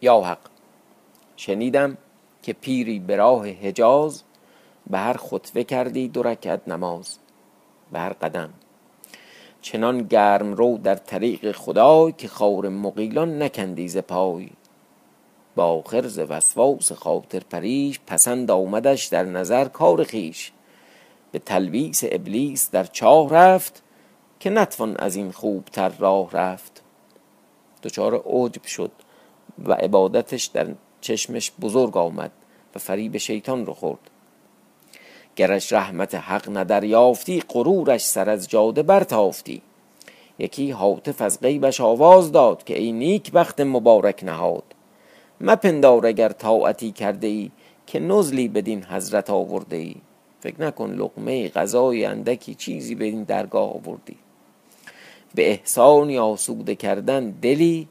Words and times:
یا 0.00 0.20
حق. 0.20 0.38
شنیدم 1.36 1.98
که 2.42 2.52
پیری 2.52 2.98
به 2.98 3.16
راه 3.16 3.48
حجاز 3.48 4.22
به 4.90 4.98
هر 4.98 5.16
خطوه 5.16 5.62
کردی 5.62 6.08
دو 6.08 6.22
رکعت 6.22 6.68
نماز. 6.68 7.18
به 7.92 7.98
هر 7.98 8.12
قدم. 8.12 8.50
چنان 9.62 10.02
گرم 10.02 10.54
رو 10.54 10.78
در 10.78 10.94
طریق 10.94 11.52
خدای 11.52 12.12
که 12.12 12.28
خار 12.28 12.68
مقیلان 12.68 13.42
نکندی 13.42 13.88
ز 13.88 13.96
پای. 13.96 14.50
با 15.54 15.64
آخر 15.64 16.06
ز 16.06 16.18
وسواس 16.18 16.92
خاطر 16.92 17.40
پریش 17.50 18.00
پسند 18.06 18.50
آمدش 18.50 19.06
در 19.06 19.24
نظر 19.24 19.64
کار 19.64 20.04
خیش 20.04 20.52
به 21.32 21.38
تلبیس 21.38 22.04
ابلیس 22.04 22.70
در 22.70 22.84
چاه 22.84 23.30
رفت 23.30 23.82
که 24.40 24.50
نتوان 24.50 24.96
از 24.96 25.16
این 25.16 25.32
خوبتر 25.32 25.88
راه 25.88 26.30
رفت. 26.30 26.82
دچار 27.82 28.22
عجب 28.26 28.64
شد. 28.64 28.92
و 29.64 29.72
عبادتش 29.72 30.44
در 30.44 30.66
چشمش 31.00 31.52
بزرگ 31.60 31.96
آمد 31.96 32.30
و 32.74 32.78
فریب 32.78 33.16
شیطان 33.16 33.66
رو 33.66 33.74
خورد. 33.74 34.10
گرش 35.36 35.72
رحمت 35.72 36.14
حق 36.14 36.56
ندریافتی 36.56 37.42
غرورش 37.48 38.04
سر 38.04 38.30
از 38.30 38.48
جاده 38.48 38.82
برتافتی. 38.82 39.62
یکی 40.38 40.70
حاطف 40.70 41.22
از 41.22 41.40
غیبش 41.40 41.80
آواز 41.80 42.32
داد 42.32 42.64
که 42.64 42.78
ای 42.78 42.92
نیک 42.92 43.32
بخت 43.32 43.60
مبارک 43.60 44.24
نهاد. 44.24 44.64
مپندار 45.40 46.06
اگر 46.06 46.28
طاعتی 46.28 46.92
کرده 46.92 47.26
ای 47.26 47.50
که 47.86 48.00
نزلی 48.00 48.48
بدین 48.48 48.84
حضرت 48.84 49.30
آورده 49.30 49.76
ای 49.76 49.96
فکر 50.40 50.62
نکن 50.62 50.90
لقمه 50.90 51.48
غذای 51.48 52.04
اندکی 52.04 52.54
چیزی 52.54 52.94
به 52.94 53.04
این 53.04 53.22
درگاه 53.22 53.74
آوردی. 53.74 54.16
به 55.34 55.50
احسانی 55.50 56.18
آسوده 56.18 56.74
کردن 56.74 57.30
دلی 57.30 57.88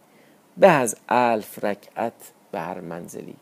به 0.59 0.67
از 0.67 0.95
الف 1.09 1.63
رکعت 1.63 2.13
به 2.51 2.59
هر 2.59 2.81
منزلی. 2.81 3.35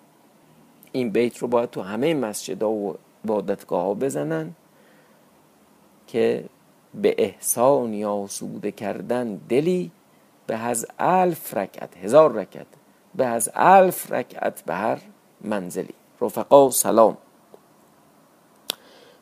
این 0.91 1.09
بیت 1.09 1.37
رو 1.37 1.47
باید 1.47 1.69
تو 1.69 1.81
همه 1.81 2.13
مسجدها 2.13 2.69
و 2.69 2.97
عبادتگاه 3.25 3.83
ها 3.83 3.93
بزنن 3.93 4.53
که 6.07 6.43
به 6.93 7.15
احسانی 7.17 8.05
آسوده 8.05 8.71
کردن 8.71 9.35
دلی 9.35 9.91
به 10.47 10.55
از 10.55 10.87
الف 10.99 11.53
رکعت 11.53 11.97
هزار 11.97 12.31
رکعت 12.31 12.67
به 13.15 13.25
از 13.25 13.49
الف 13.55 14.11
رکعت 14.11 14.63
به 14.65 14.73
هر 14.73 14.99
منزلی. 15.41 15.93
رفقا 16.21 16.69
سلام. 16.69 17.17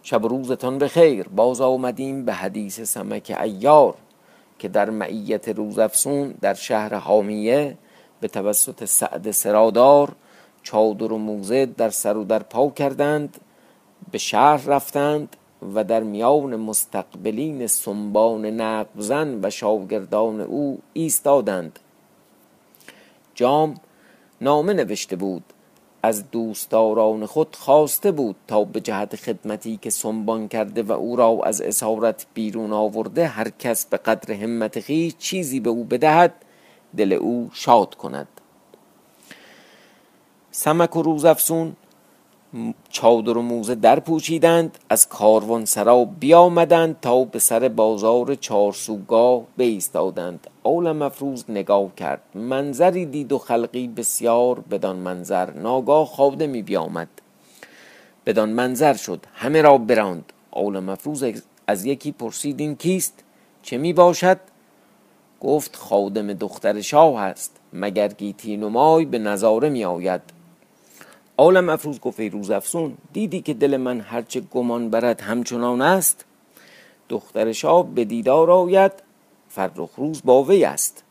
شب 0.04 0.26
روزتان 0.26 0.78
به 0.78 0.88
خیر 0.88 1.28
باز 1.28 1.62
آمدیم 1.62 2.26
به 2.26 2.34
حدیث 2.34 2.82
سمک 2.82 3.38
ایار 3.42 3.96
که 4.60 4.68
در 4.68 4.90
معیت 4.90 5.50
روزافسون 5.50 6.36
در 6.42 6.54
شهر 6.54 6.96
حامیه 6.96 7.78
به 8.20 8.28
توسط 8.28 8.86
سعد 8.86 9.32
سرادار 9.32 10.16
چادر 10.64 11.12
و 11.14 11.18
موزه 11.18 11.66
در 11.66 11.90
سر 11.90 12.18
و 12.18 12.24
در 12.24 12.44
پا 12.44 12.70
کردند 12.70 13.38
به 14.12 14.18
شهر 14.18 14.66
رفتند 14.66 15.36
و 15.76 15.84
در 15.84 16.04
میان 16.04 16.56
مستقبلین 16.56 17.68
سنبان 17.68 18.46
نقبزن 18.46 19.40
و 19.44 19.50
شاگردان 19.50 20.42
او 20.42 20.80
ایستادند. 20.94 21.80
جام 23.36 23.76
نامه 24.42 24.74
نوشته 24.74 25.16
بود 25.16 25.44
از 26.04 26.32
دوستداران 26.32 27.26
خود 27.26 27.56
خواسته 27.56 28.12
بود 28.12 28.36
تا 28.48 28.64
به 28.64 28.80
جهت 28.80 29.16
خدمتی 29.16 29.78
که 29.78 29.90
سنبان 29.90 30.48
کرده 30.48 30.84
و 30.84 30.92
او 30.92 31.16
را 31.16 31.40
از 31.44 31.62
اسارت 31.62 32.26
بیرون 32.34 32.74
آورده 32.74 33.28
هر 33.28 33.50
کس 33.50 33.86
به 33.86 33.98
قدر 33.98 34.34
همت 34.34 34.80
خویش 34.80 35.14
چیزی 35.20 35.60
به 35.60 35.70
او 35.70 35.84
بدهد 35.84 36.34
دل 36.98 37.14
او 37.14 37.50
شاد 37.54 37.96
کند. 37.96 38.28
سمک 40.52 40.96
و 40.96 41.02
روزافسون 41.02 41.76
چادر 42.90 43.38
و 43.38 43.42
موزه 43.42 43.76
در 43.76 44.00
پوشیدند 44.00 44.78
از 44.90 45.10
کاروان 45.10 45.66
سرا 45.66 46.06
بیامدند 46.06 47.00
تا 47.02 47.24
به 47.24 47.40
سر 47.40 47.68
بازار 47.68 48.36
چارسوگاه 48.36 49.44
بیستادند. 49.58 50.48
اول 50.64 50.92
مفروض 50.92 51.44
نگاه 51.50 51.96
کرد 51.96 52.22
منظری 52.36 53.06
دید 53.06 53.32
و 53.32 53.38
خلقی 53.38 53.88
بسیار 53.88 54.60
بدان 54.60 54.96
منظر 54.96 55.52
ناگاه 55.52 56.08
خادمی 56.08 56.62
بیامد. 56.62 57.10
بدان 58.26 58.50
منظر 58.50 58.94
شد 58.94 59.26
همه 59.34 59.62
را 59.62 59.78
براند. 59.78 60.34
اول 60.52 60.80
مفروض 60.80 61.26
از 61.68 61.86
یکی 61.86 62.12
پرسید 62.12 62.60
این 62.60 62.76
کیست؟ 62.76 63.24
چه 63.64 63.78
می 63.78 63.94
باشد 63.94 64.40
گفت 65.46 65.76
خادم 65.76 66.34
دختر 66.34 66.82
شاه 66.82 67.22
است 67.22 67.56
مگر 67.74 68.08
گیتی 68.08 68.58
نمای 68.58 69.06
به 69.06 69.20
نظاره 69.20 69.70
می 69.70 69.86
آید؟ 69.86 70.22
عالم 71.38 71.70
افروز 71.70 72.00
گفت 72.00 72.20
روز 72.20 72.52
افسون 72.52 72.98
دیدی 73.14 73.42
که 73.42 73.54
دل 73.54 73.78
من 73.78 74.02
هرچه 74.02 74.40
گمان 74.40 74.90
برد 74.90 75.22
همچنان 75.22 75.82
است؟ 75.82 76.26
دختر 77.10 77.52
شاه 77.52 77.88
به 77.88 78.06
دیدار 78.06 78.52
آید 78.52 78.92
فرخ 79.50 79.90
روز 79.98 80.22
با 80.26 80.44
وی 80.44 80.66
است. 80.66 81.04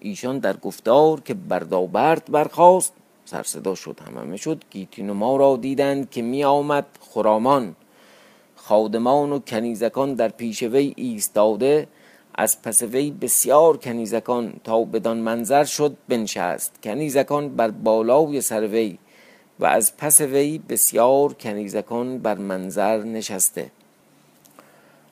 ایشان 0.00 0.38
در 0.38 0.56
گفتار 0.56 1.20
که 1.20 1.34
بردابرد 1.34 2.30
برخواست 2.30 2.92
سرصدا 3.24 3.74
شد 3.74 4.00
همه 4.16 4.36
شد 4.36 4.64
گیتین 4.70 5.10
و 5.10 5.38
را 5.38 5.56
دیدند 5.56 6.10
که 6.10 6.22
می 6.22 6.44
آمد 6.44 6.86
خرامان. 7.00 7.76
خادمان 8.56 9.32
و 9.32 9.38
کنیزکان 9.38 10.14
در 10.14 10.28
پیش 10.28 10.62
وی 10.62 10.92
ایستاده 10.96 11.88
از 12.34 12.62
پس 12.62 12.82
وی 12.82 13.10
بسیار 13.10 13.76
کنیزکان 13.76 14.52
تا 14.64 14.84
بدان 14.84 15.16
منظر 15.16 15.64
شد 15.64 15.96
بنشست. 16.08 16.82
کنیزکان 16.82 17.56
بر 17.56 17.70
بالای 17.70 18.40
سر 18.40 18.66
وی 18.66 18.98
و 19.60 19.66
از 19.66 19.96
پس 19.96 20.20
وی 20.20 20.58
بسیار 20.58 21.32
کنیزکان 21.32 22.18
بر 22.18 22.34
منظر 22.34 23.02
نشسته. 23.02 23.70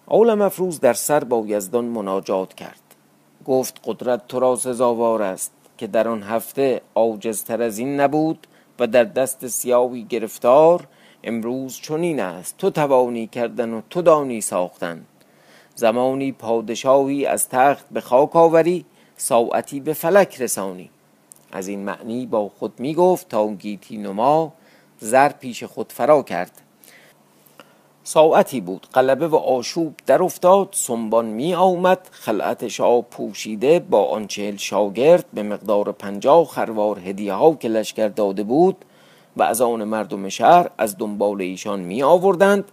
اول 0.06 0.34
مفروض 0.34 0.81
در 0.81 0.92
سر 0.92 1.25
با 1.25 1.44
یزدان 1.47 1.84
مناجات 1.84 2.54
کرد. 2.54 2.81
گفت 3.44 3.81
قدرت 3.84 4.28
تو 4.28 4.41
را 4.41 4.56
سزاوار 4.56 5.22
است 5.22 5.52
که 5.78 5.87
در 5.87 6.08
آن 6.08 6.22
هفته 6.22 6.81
عاجزتر 6.94 7.62
از 7.62 7.78
این 7.78 8.00
نبود 8.00 8.47
و 8.78 8.87
در 8.87 9.04
دست 9.04 9.47
سیاوی 9.47 10.04
گرفتار 10.04 10.87
امروز 11.25 11.81
چنین 11.81 12.20
است. 12.20 12.58
تو 12.58 12.70
توانی 12.70 13.26
کردن 13.26 13.72
و 13.75 13.81
تو 13.91 14.02
دانی 14.02 14.41
ساختن. 14.41 15.04
زمانی 15.81 16.33
پادشاهی 16.33 17.27
از 17.27 17.49
تخت 17.49 17.87
به 17.91 18.01
خاک 18.01 18.37
آوری 18.37 18.85
ساعتی 19.17 19.81
به 19.81 19.93
فلک 19.93 20.41
رسانی. 20.41 20.91
از 21.53 21.69
این 21.69 21.81
معنی 21.81 22.27
با 22.27 22.51
خود 22.59 22.81
می 22.81 22.95
گفت 22.95 23.29
تا 23.29 23.49
گیتی 23.49 23.97
نما 23.97 24.53
زر 24.99 25.29
پیش 25.29 25.65
خود 25.65 25.93
فرا 25.93 26.23
کرد. 26.23 26.63
ساعتی 28.05 28.61
بود 28.61 28.87
قلبه 28.93 29.29
و 29.29 29.37
آشوب 29.37 29.95
در 30.07 30.23
افتاد 30.23 30.69
سنبان 30.73 31.27
می 31.27 31.55
آمد 31.55 32.09
خلعتش 32.11 32.81
آب 32.81 33.11
پوشیده 33.11 33.79
با 33.79 34.05
آن 34.05 34.27
چهل 34.27 34.57
شاگرد 34.57 35.25
به 35.35 35.43
مقدار 35.43 35.93
پنجاه 35.93 36.45
خروار 36.47 36.99
هدیه 36.99 37.33
ها 37.33 37.55
که 37.55 37.69
لشکر 37.69 38.09
داده 38.09 38.43
بود 38.43 38.85
و 39.37 39.43
از 39.43 39.61
آن 39.61 39.85
مردم 39.85 40.29
شهر 40.29 40.71
از 40.79 40.99
دنبال 40.99 41.41
ایشان 41.41 41.81
می 41.81 42.03
آوردند 42.03 42.73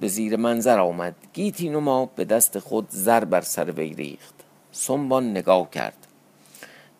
به 0.00 0.08
زیر 0.08 0.36
منظر 0.36 0.78
آمد. 0.78 1.14
گیتی 1.32 1.68
نما 1.68 2.06
به 2.16 2.24
دست 2.24 2.58
خود 2.58 2.86
زر 2.90 3.24
بر 3.24 3.40
سر 3.40 3.70
وی 3.70 3.94
ریخت. 3.94 4.34
سنبان 4.72 5.30
نگاه 5.30 5.70
کرد. 5.70 6.06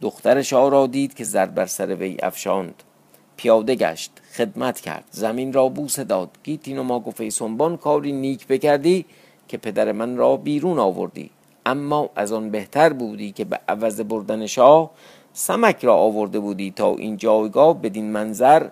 دختر 0.00 0.42
شاه 0.42 0.70
را 0.70 0.86
دید 0.86 1.14
که 1.14 1.24
زر 1.24 1.46
بر 1.46 1.66
سر 1.66 1.94
وی 1.94 2.16
افشاند. 2.22 2.82
پیاده 3.36 3.74
گشت. 3.74 4.10
خدمت 4.32 4.80
کرد. 4.80 5.04
زمین 5.10 5.52
را 5.52 5.68
بوسه 5.68 6.04
داد. 6.04 6.30
گیتین 6.44 6.78
و 6.78 6.82
ما 6.82 7.00
گفت 7.00 7.28
سنبان 7.28 7.76
کاری 7.76 8.12
نیک 8.12 8.46
بکردی 8.46 9.06
که 9.48 9.56
پدر 9.56 9.92
من 9.92 10.16
را 10.16 10.36
بیرون 10.36 10.78
آوردی. 10.78 11.30
اما 11.66 12.10
از 12.16 12.32
آن 12.32 12.50
بهتر 12.50 12.92
بودی 12.92 13.32
که 13.32 13.44
به 13.44 13.60
عوض 13.68 14.00
بردن 14.00 14.46
شاه 14.46 14.90
سمک 15.32 15.84
را 15.84 15.94
آورده 15.94 16.40
بودی 16.40 16.70
تا 16.70 16.94
این 16.94 17.16
جایگاه 17.16 17.82
بدین 17.82 18.12
منظر 18.12 18.69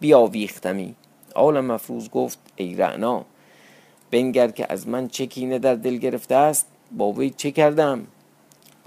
بیاویختمی. 0.00 0.94
آل 1.38 1.60
مفروض 1.60 2.08
گفت 2.08 2.38
ای 2.56 2.74
رعنا 2.74 3.24
بنگر 4.10 4.48
که 4.48 4.66
از 4.68 4.88
من 4.88 5.08
چه 5.08 5.26
کینه 5.26 5.58
در 5.58 5.74
دل 5.74 5.96
گرفته 5.96 6.34
است 6.34 6.66
با 6.96 7.12
وی 7.12 7.30
چه 7.30 7.50
کردم؟ 7.50 8.06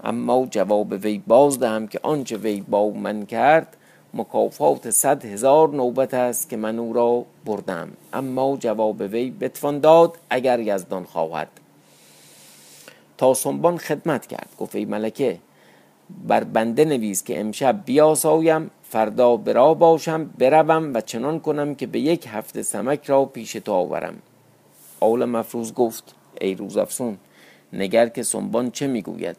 اما 0.04 0.46
جواب 0.50 0.92
وی 0.92 1.22
باز 1.26 1.58
دهم 1.58 1.86
که 1.86 2.00
آنچه 2.02 2.36
وی 2.36 2.60
با 2.60 2.90
من 2.90 3.26
کرد 3.26 3.76
مکافات 4.14 4.90
صد 4.90 5.24
هزار 5.24 5.68
نوبت 5.68 6.14
است 6.14 6.48
که 6.48 6.56
من 6.56 6.78
او 6.78 6.92
را 6.92 7.24
بردم. 7.44 7.88
اما 8.12 8.56
جواب 8.56 9.00
وی 9.00 9.30
بتوان 9.30 9.78
داد 9.78 10.18
اگر 10.30 10.60
یزدان 10.60 11.04
خواهد. 11.04 11.48
تا 13.18 13.34
سنبان 13.34 13.78
خدمت 13.78 14.26
کرد. 14.26 14.48
گفت 14.58 14.76
ای 14.76 14.84
ملکه 14.84 15.38
بر 16.28 16.44
بنده 16.44 16.84
نویس 16.84 17.24
که 17.24 17.40
امشب 17.40 17.82
بیاسایم 17.84 18.70
فردا 18.92 19.36
برا 19.36 19.74
باشم 19.74 20.30
بروم 20.38 20.94
و 20.94 21.00
چنان 21.00 21.40
کنم 21.40 21.74
که 21.74 21.86
به 21.86 22.00
یک 22.00 22.26
هفته 22.28 22.62
سمک 22.62 23.04
را 23.06 23.24
پیش 23.24 23.52
تو 23.52 23.72
آورم. 23.72 24.14
اول 25.00 25.24
مفروض 25.24 25.72
گفت 25.72 26.14
ای 26.40 26.54
روز 26.54 26.76
افسون 26.76 27.16
نگر 27.72 28.08
که 28.08 28.22
سنبان 28.22 28.70
چه 28.70 28.86
می‌گوید؟ 28.86 29.36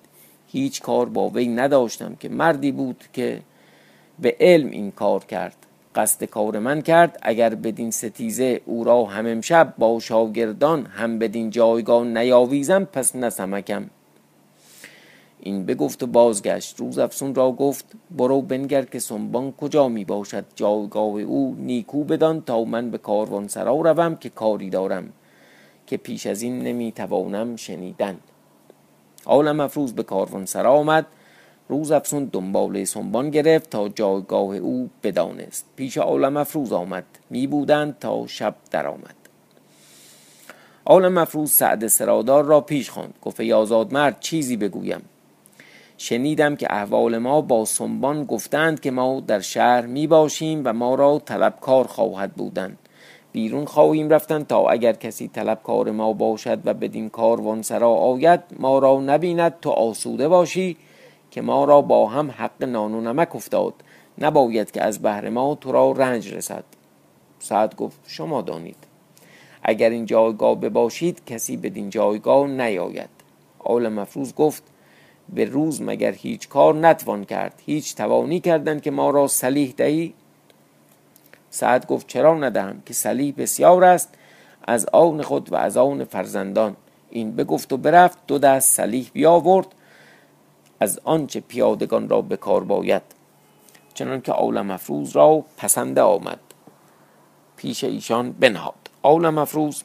هیچ 0.48 0.82
کار 0.82 1.06
با 1.10 1.30
وی 1.30 1.48
نداشتم 1.48 2.16
که 2.16 2.30
مردی 2.30 2.72
بود 2.72 3.04
که 3.14 3.42
به 4.20 4.36
علم 4.40 4.70
این 4.70 4.92
کار 4.92 5.24
کرد. 5.24 5.56
قصد 5.96 6.24
کار 6.24 6.60
من 6.60 6.82
کرد 6.82 7.20
اگر 7.22 7.56
بدین 7.56 7.92
ستیزه 7.92 8.62
او 8.66 8.84
را 8.84 9.06
هم 9.06 9.26
امشب 9.28 9.74
با 9.78 10.00
شاگردان 10.00 10.86
هم 10.86 11.20
بدین 11.20 11.50
جایگاه 11.50 12.04
نیاویزم 12.04 12.84
پس 12.84 13.16
نسمکم 13.16 13.86
این 15.46 15.66
بگفت 15.66 16.04
و 16.04 16.08
بازگشت. 16.08 16.80
روز 16.80 16.98
افسون 16.98 17.36
را 17.36 17.52
گفت 17.52 17.86
برو 18.12 18.42
بنگر 18.42 18.86
که 18.86 19.00
سنبان 19.00 19.52
کجا 19.52 19.88
می 19.88 20.06
باشد. 20.06 20.46
جایگاه 20.56 21.22
او 21.22 21.56
نیکو 21.60 22.04
بدان 22.04 22.42
تا 22.42 22.64
من 22.64 22.92
به 22.92 22.98
کاروان 22.98 23.48
سرا 23.48 23.76
روم 23.76 24.16
که 24.16 24.30
کاری 24.30 24.70
دارم 24.70 25.14
که 25.88 25.98
پیش 25.98 26.28
از 26.28 26.42
این 26.42 26.60
نمی 26.60 26.92
توانم 26.92 27.56
شنیدن. 27.56 28.18
عالم 29.26 29.60
افروز 29.60 29.94
به 29.94 30.04
کاروان 30.04 30.46
سرا 30.46 30.74
آمد. 30.74 31.06
روز 31.70 31.92
افسون 31.92 32.26
دنباله 32.26 32.86
سنبان 32.86 33.30
گرفت 33.30 33.70
تا 33.70 33.90
جایگاه 33.90 34.56
او 34.56 34.90
بدانست. 35.04 35.66
پیش 35.76 35.98
عالم 35.98 36.38
افروز 36.38 36.74
آمد. 36.74 37.06
می 37.30 37.48
بودند 37.48 38.00
تا 38.00 38.28
شب 38.28 38.56
درآمد 38.72 39.16
عالم 40.86 41.18
افروز 41.18 41.52
سعد 41.52 41.88
سرادار 41.88 42.44
را 42.44 42.62
پیش 42.62 42.90
خواند. 42.90 43.14
گفت 43.22 43.42
آزاد 43.42 43.94
مرد 43.94 44.20
چیزی 44.20 44.58
بگویم. 44.58 45.02
شنیدم 45.98 46.56
که 46.56 46.68
احوال 46.70 47.18
ما 47.18 47.42
با 47.42 47.66
سنبان 47.66 48.24
گفتند 48.24 48.80
که 48.80 48.92
ما 48.92 49.20
در 49.20 49.40
شهر 49.40 49.86
می 49.86 50.08
باشیم 50.08 50.62
و 50.66 50.74
ما 50.74 50.96
را 50.96 51.22
طلبکار 51.26 51.88
خواهد 51.88 52.34
بودند. 52.34 52.78
بیرون 53.32 53.66
خواهیم 53.66 54.10
رفتن 54.10 54.44
تا 54.44 54.70
اگر 54.70 54.94
کسی 54.94 55.28
طلبکار 55.28 55.92
ما 55.92 56.14
باشد 56.14 56.60
و 56.66 56.74
بدین 56.74 57.10
کاروان 57.10 57.62
سرا 57.62 57.90
آید 57.90 58.40
ما 58.60 58.80
را 58.80 59.00
نبیند 59.00 59.60
تو 59.62 59.70
آسوده 59.70 60.28
باشی 60.28 60.78
که 61.32 61.42
ما 61.42 61.66
را 61.66 61.82
با 61.82 62.08
هم 62.08 62.32
حق 62.32 62.64
نان 62.64 62.94
و 62.94 63.02
نمک 63.02 63.36
افتاد. 63.36 63.74
نباید 64.18 64.72
که 64.72 64.84
از 64.84 65.02
بهر 65.02 65.30
ما 65.30 65.56
تو 65.56 65.72
را 65.72 65.92
رنج 65.92 66.34
رسد. 66.34 66.64
سعد 67.40 67.76
گفت 67.76 68.00
شما 68.08 68.42
دانید. 68.42 68.78
اگر 69.64 69.90
این 69.90 70.06
جایگاه 70.06 70.56
بباشید 70.56 71.26
کسی 71.26 71.58
بدین 71.58 71.90
جایگاه 71.90 72.48
نیاید. 72.48 73.10
آل 73.60 73.90
مفروض 73.90 74.34
گفت 74.34 74.64
به 75.30 75.46
روز 75.46 75.82
مگر 75.82 76.12
هیچ 76.12 76.50
کار 76.50 76.76
نتوان 76.76 77.26
کرد. 77.26 77.62
هیچ 77.66 77.96
توانی 77.96 78.40
کردن 78.40 78.80
که 78.80 78.92
ما 78.92 79.10
را 79.10 79.28
سلیح 79.28 79.74
دهی. 79.78 80.14
سعد 81.50 81.88
گفت 81.88 82.08
چرا 82.08 82.38
ندهم 82.38 82.82
که 82.86 82.94
سلیح 82.94 83.34
بسیار 83.38 83.84
است 83.84 84.14
از 84.64 84.86
آن 84.86 85.22
خود 85.22 85.52
و 85.52 85.56
از 85.56 85.78
آن 85.78 86.04
فرزندان. 86.04 86.76
این 87.10 87.36
بگفت 87.36 87.74
و 87.74 87.78
برفت 87.78 88.18
دو 88.28 88.38
دست 88.38 88.76
سلیح 88.76 89.10
بیاورد 89.14 89.68
از 90.80 91.00
آنچه 91.04 91.40
پیادگان 91.40 92.10
را 92.10 92.22
به 92.22 92.38
کار 92.38 92.64
باید. 92.64 93.02
چنان 93.94 94.22
که 94.22 94.32
عالم 94.32 94.72
افروز 94.72 95.16
را 95.16 95.46
پسنده 95.58 96.02
آمد. 96.02 96.40
پیش 97.58 97.84
ایشان 97.84 98.32
بنهاد. 98.32 98.90
عالم 99.04 99.38
افروز 99.38 99.84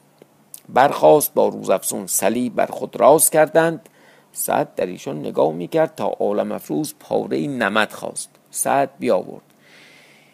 برخواست 0.68 1.34
با 1.34 1.48
روزافزون 1.48 2.06
سلی 2.06 2.50
بر 2.50 2.66
خود 2.66 3.00
راز 3.00 3.30
کردند. 3.30 3.88
سعد 4.32 4.74
در 4.74 4.86
ایشان 4.86 5.18
نگاه 5.18 5.52
می‌کرد 5.52 5.94
تا 5.94 6.06
عالم 6.06 6.52
افروز 6.52 6.94
پاره 7.00 7.46
نمد 7.46 7.92
خواست. 7.92 8.30
سعد 8.50 8.90
بیاورد. 8.98 9.42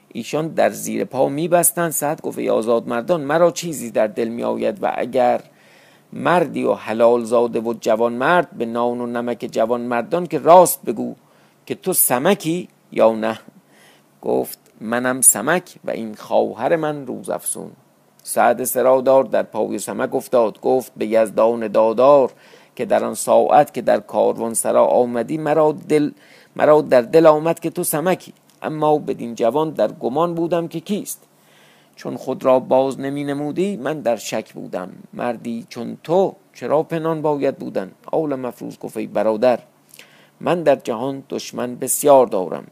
ایشان 0.08 0.48
در 0.48 0.70
زیر 0.70 1.04
پا 1.04 1.28
میبستند. 1.28 1.90
سعد 1.90 2.22
گفت 2.22 2.38
آزاد 2.38 2.88
مردان 2.88 3.20
مرا 3.20 3.50
چیزی 3.50 3.90
در 3.90 4.06
دل 4.06 4.28
می 4.28 4.42
و 4.42 4.92
اگر 4.94 5.40
مردی 6.12 6.64
و 6.64 6.74
حلال 6.74 7.24
زاده 7.24 7.60
و 7.60 7.74
جوان 7.80 8.12
مرد 8.12 8.50
به 8.50 8.66
نان 8.66 9.00
و 9.00 9.06
نمک 9.06 9.48
جوان 9.52 9.80
مردان 9.80 10.26
که 10.26 10.38
راست 10.38 10.82
بگو 10.82 11.14
که 11.66 11.74
تو 11.74 11.92
سمکی 11.92 12.68
یا 12.92 13.12
نه؟ 13.12 13.38
گفت 14.22 14.58
منم 14.80 15.20
سمک 15.20 15.74
و 15.84 15.90
این 15.90 16.14
خواهر 16.14 16.76
من 16.76 17.06
روز 17.06 17.30
افسون 17.30 17.70
سعد 18.22 18.64
سرادار 18.64 19.24
در 19.24 19.42
پای 19.42 19.78
سمک 19.78 20.14
افتاد. 20.14 20.60
گفت 20.60 20.92
به 20.96 21.06
یزدان 21.06 21.68
دادار 21.68 22.32
که 22.76 22.84
در 22.84 23.04
آن 23.04 23.14
ساعت 23.14 23.74
که 23.74 23.82
در 23.82 24.00
کاروان 24.00 24.54
سرا 24.54 24.86
آمدی 24.86 25.38
مرا 25.38 25.72
دل 25.88 26.10
مرا 26.56 26.80
در 26.80 27.02
دل 27.02 27.26
آمد 27.26 27.60
که 27.60 27.70
تو 27.70 27.84
سمکی. 27.84 28.32
اما 28.62 28.98
بدین 28.98 29.34
جوان 29.34 29.70
در 29.70 29.92
گمان 29.92 30.34
بودم 30.34 30.68
که 30.68 30.80
کیست. 30.80 31.22
چون 31.96 32.16
خود 32.16 32.44
را 32.44 32.60
باز 32.60 33.00
نمی 33.00 33.24
نمودی 33.24 33.76
من 33.76 34.00
در 34.00 34.16
شک 34.16 34.52
بودم. 34.52 34.90
مردی 35.12 35.66
چون 35.68 35.98
تو 36.02 36.34
چرا 36.54 36.82
پنان 36.82 37.22
باید 37.22 37.56
بودن؟ 37.56 37.90
آول 38.12 38.34
مفروض 38.34 38.78
گفت 38.78 38.98
برادر 38.98 39.58
من 40.40 40.62
در 40.62 40.76
جهان 40.76 41.22
دشمن 41.30 41.76
بسیار 41.76 42.26
دارم 42.26 42.66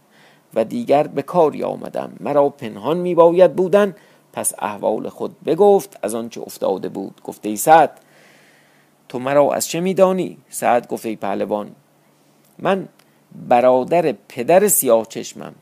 و 0.55 0.65
دیگر 0.65 1.07
به 1.07 1.23
کاری 1.23 1.63
آمدم. 1.63 2.13
مرا 2.21 2.49
پنهان 2.49 2.99
می 2.99 3.15
باید 3.15 3.55
بودن. 3.55 3.95
پس 4.33 4.55
احوال 4.59 5.09
خود 5.09 5.37
بگفت 5.47 5.99
از 6.03 6.15
آنچه 6.15 6.41
افتاده 6.41 6.89
بود. 6.89 7.21
گفته 7.25 7.49
ای 7.49 7.57
سعد 7.57 8.01
تو 9.13 9.19
مرا 9.19 9.53
از 9.53 9.69
چه 9.69 9.81
میدانی؟ 9.81 10.37
سعد 10.49 10.89
گفت 10.89 11.07
ای 11.07 11.17
پهلوان 11.17 11.71
من 12.59 12.89
برادر 13.49 14.15
پدر 14.29 14.69
سیاه 14.69 15.07
چشمم. 15.07 15.55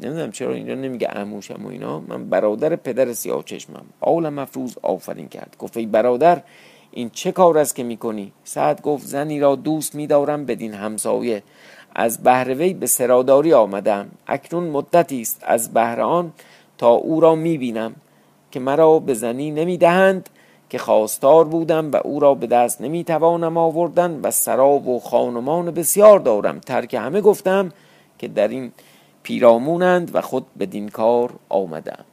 نمی‌دونم 0.00 0.32
چرا 0.32 0.54
اینجا 0.54 0.74
نمیگه 0.74 1.06
عموشم 1.06 1.66
و 1.66 1.68
اینا 1.68 2.00
من 2.00 2.28
برادر 2.28 2.76
پدر 2.76 3.12
سیاه 3.12 3.44
چشمم. 3.44 3.84
آول 4.00 4.28
مفروض 4.28 4.78
آفرین 4.82 5.28
کرد. 5.28 5.56
گفت 5.58 5.76
ای 5.76 5.86
برادر 5.86 6.42
این 6.90 7.10
چه 7.10 7.32
کار 7.32 7.58
است 7.58 7.74
که 7.74 7.82
می‌کنی؟ 7.82 8.32
سعد 8.44 8.82
گفت 8.82 9.06
زنی 9.06 9.40
را 9.40 9.54
دوست 9.54 9.94
میدارم 9.94 10.46
بدین 10.46 10.74
همسایه. 10.74 11.42
از 11.94 12.22
بهروی 12.22 12.74
به 12.74 12.86
سراداری 12.86 13.52
آمدم. 13.52 14.08
اکنون 14.26 14.64
مدتی 14.64 15.20
است 15.20 15.44
از 15.46 15.72
بهر 15.72 16.00
آن 16.00 16.32
تا 16.78 16.90
او 16.90 17.20
را 17.20 17.34
می‌بینم 17.34 17.94
که 18.50 18.60
مرا 18.60 18.98
به 18.98 19.14
زنی 19.14 19.50
نمی‌دهند. 19.50 20.28
که 20.70 20.78
خواستار 20.78 21.44
بودم 21.44 21.92
و 21.92 21.96
او 22.04 22.20
را 22.20 22.34
به 22.34 22.46
دست 22.46 22.80
نمی‌توانم 22.80 23.56
آوردن 23.56 24.20
و 24.22 24.30
سرا 24.30 24.70
و 24.70 25.00
خانمان 25.00 25.70
بسیار 25.70 26.18
دارم. 26.18 26.60
ترک 26.60 26.94
همه 26.94 27.20
گفتم 27.20 27.72
که 28.18 28.28
در 28.28 28.48
این 28.48 28.72
پیرامونند 29.22 30.14
و 30.14 30.20
خود 30.20 30.46
بدین 30.58 30.88
کار 30.88 31.30
آمدم. 31.48 32.04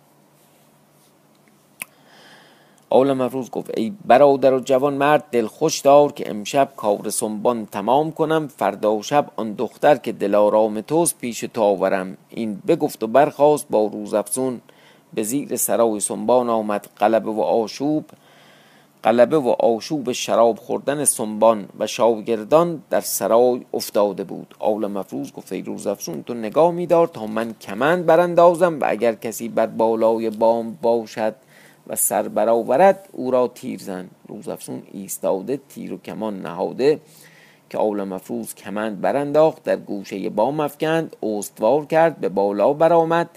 آل 2.90 3.14
مفروض 3.14 3.50
گفت 3.50 3.72
ای 3.78 3.94
برادر 4.06 4.54
و 4.54 4.60
جوان 4.60 4.94
مرد 4.94 5.24
دل 5.32 5.48
خوش 5.48 5.80
دار 5.80 6.12
که 6.12 6.30
امشب 6.30 6.70
کار 6.76 7.10
سنبان 7.10 7.66
تمام 7.66 8.12
کنم. 8.12 8.48
فردا 8.48 9.02
شب 9.02 9.32
آن 9.36 9.54
دختر 9.54 9.96
که 9.96 10.12
دلارام 10.12 10.82
توست 10.82 11.18
پیش 11.18 11.40
تو 11.40 11.62
آورم. 11.62 12.18
این 12.30 12.62
بگفت 12.68 13.04
و 13.04 13.08
برخواست 13.08 13.68
با 13.70 13.86
روز 13.86 14.14
افزون 14.14 14.62
به 15.14 15.24
زیر 15.24 15.56
سرای 15.56 16.00
سنبان 16.00 16.50
آمد 16.50 16.88
قلب 16.96 17.28
و 17.28 17.42
آشوب. 17.42 18.06
قلبه 19.08 19.38
و 19.38 19.48
آشوب 19.50 20.12
شراب 20.12 20.58
خوردن 20.58 21.06
سنبان 21.06 21.70
و 21.80 21.88
شاگردان 21.88 22.84
در 22.90 23.02
سرای 23.02 23.62
افتاده 23.74 24.24
بود. 24.24 24.56
آول 24.60 24.88
مفروض 24.88 25.32
گفت 25.32 25.54
ای 25.54 25.62
روز 25.62 25.88
افسون 25.88 26.24
تو 26.24 26.34
نگاه 26.34 26.72
میدار 26.72 27.08
تا 27.08 27.28
من 27.28 27.54
کمند 27.62 28.06
براندازم 28.06 28.80
و 28.80 28.86
اگر 28.88 29.14
کسی 29.14 29.50
بر 29.50 29.66
بالای 29.66 30.30
بام 30.30 30.78
باشد 30.82 31.36
و 31.88 31.96
سر 31.96 32.28
برآورد 32.28 33.10
او 33.12 33.32
را 33.32 33.48
تیر 33.48 33.80
زن. 33.80 34.10
روز 34.28 34.48
افسون 34.48 34.84
ایستاده 34.92 35.60
تیر 35.70 35.94
و 35.94 35.98
کمان 35.98 36.42
نهاده 36.42 37.00
که 37.70 37.78
آول 37.78 38.04
مفروض 38.04 38.56
کمند 38.56 39.02
برانداخت 39.02 39.64
در 39.64 39.76
گوشه 39.76 40.30
بام 40.30 40.60
افکند 40.60 41.16
استوار 41.24 41.86
کرد 41.86 42.18
به 42.18 42.30
بالا 42.30 42.74
برآمد 42.74 43.30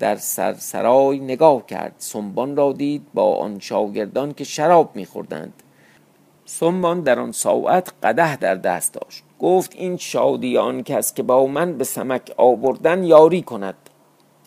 در 0.00 0.16
سرسرای 0.16 1.18
نگاه 1.18 1.66
کرد. 1.66 1.94
سنبان 1.98 2.56
را 2.56 2.72
دید 2.72 3.02
با 3.14 3.36
آن 3.36 3.58
شاگردان 3.58 4.34
که 4.34 4.44
شراب 4.44 4.96
میخوردند. 4.96 5.62
سنبان 6.44 7.00
در 7.00 7.18
آن 7.18 7.32
ساعت 7.32 7.92
قده 8.02 8.36
در 8.36 8.54
دست 8.54 8.94
داشت. 8.94 9.22
گفت 9.40 9.72
این 9.74 9.96
شادی 9.96 10.58
آن 10.58 10.82
کس 10.82 11.14
که 11.14 11.22
با 11.22 11.46
من 11.46 11.78
به 11.78 11.84
سمک 11.84 12.32
آوردن 12.36 13.04
یاری 13.04 13.42
کند. 13.42 13.74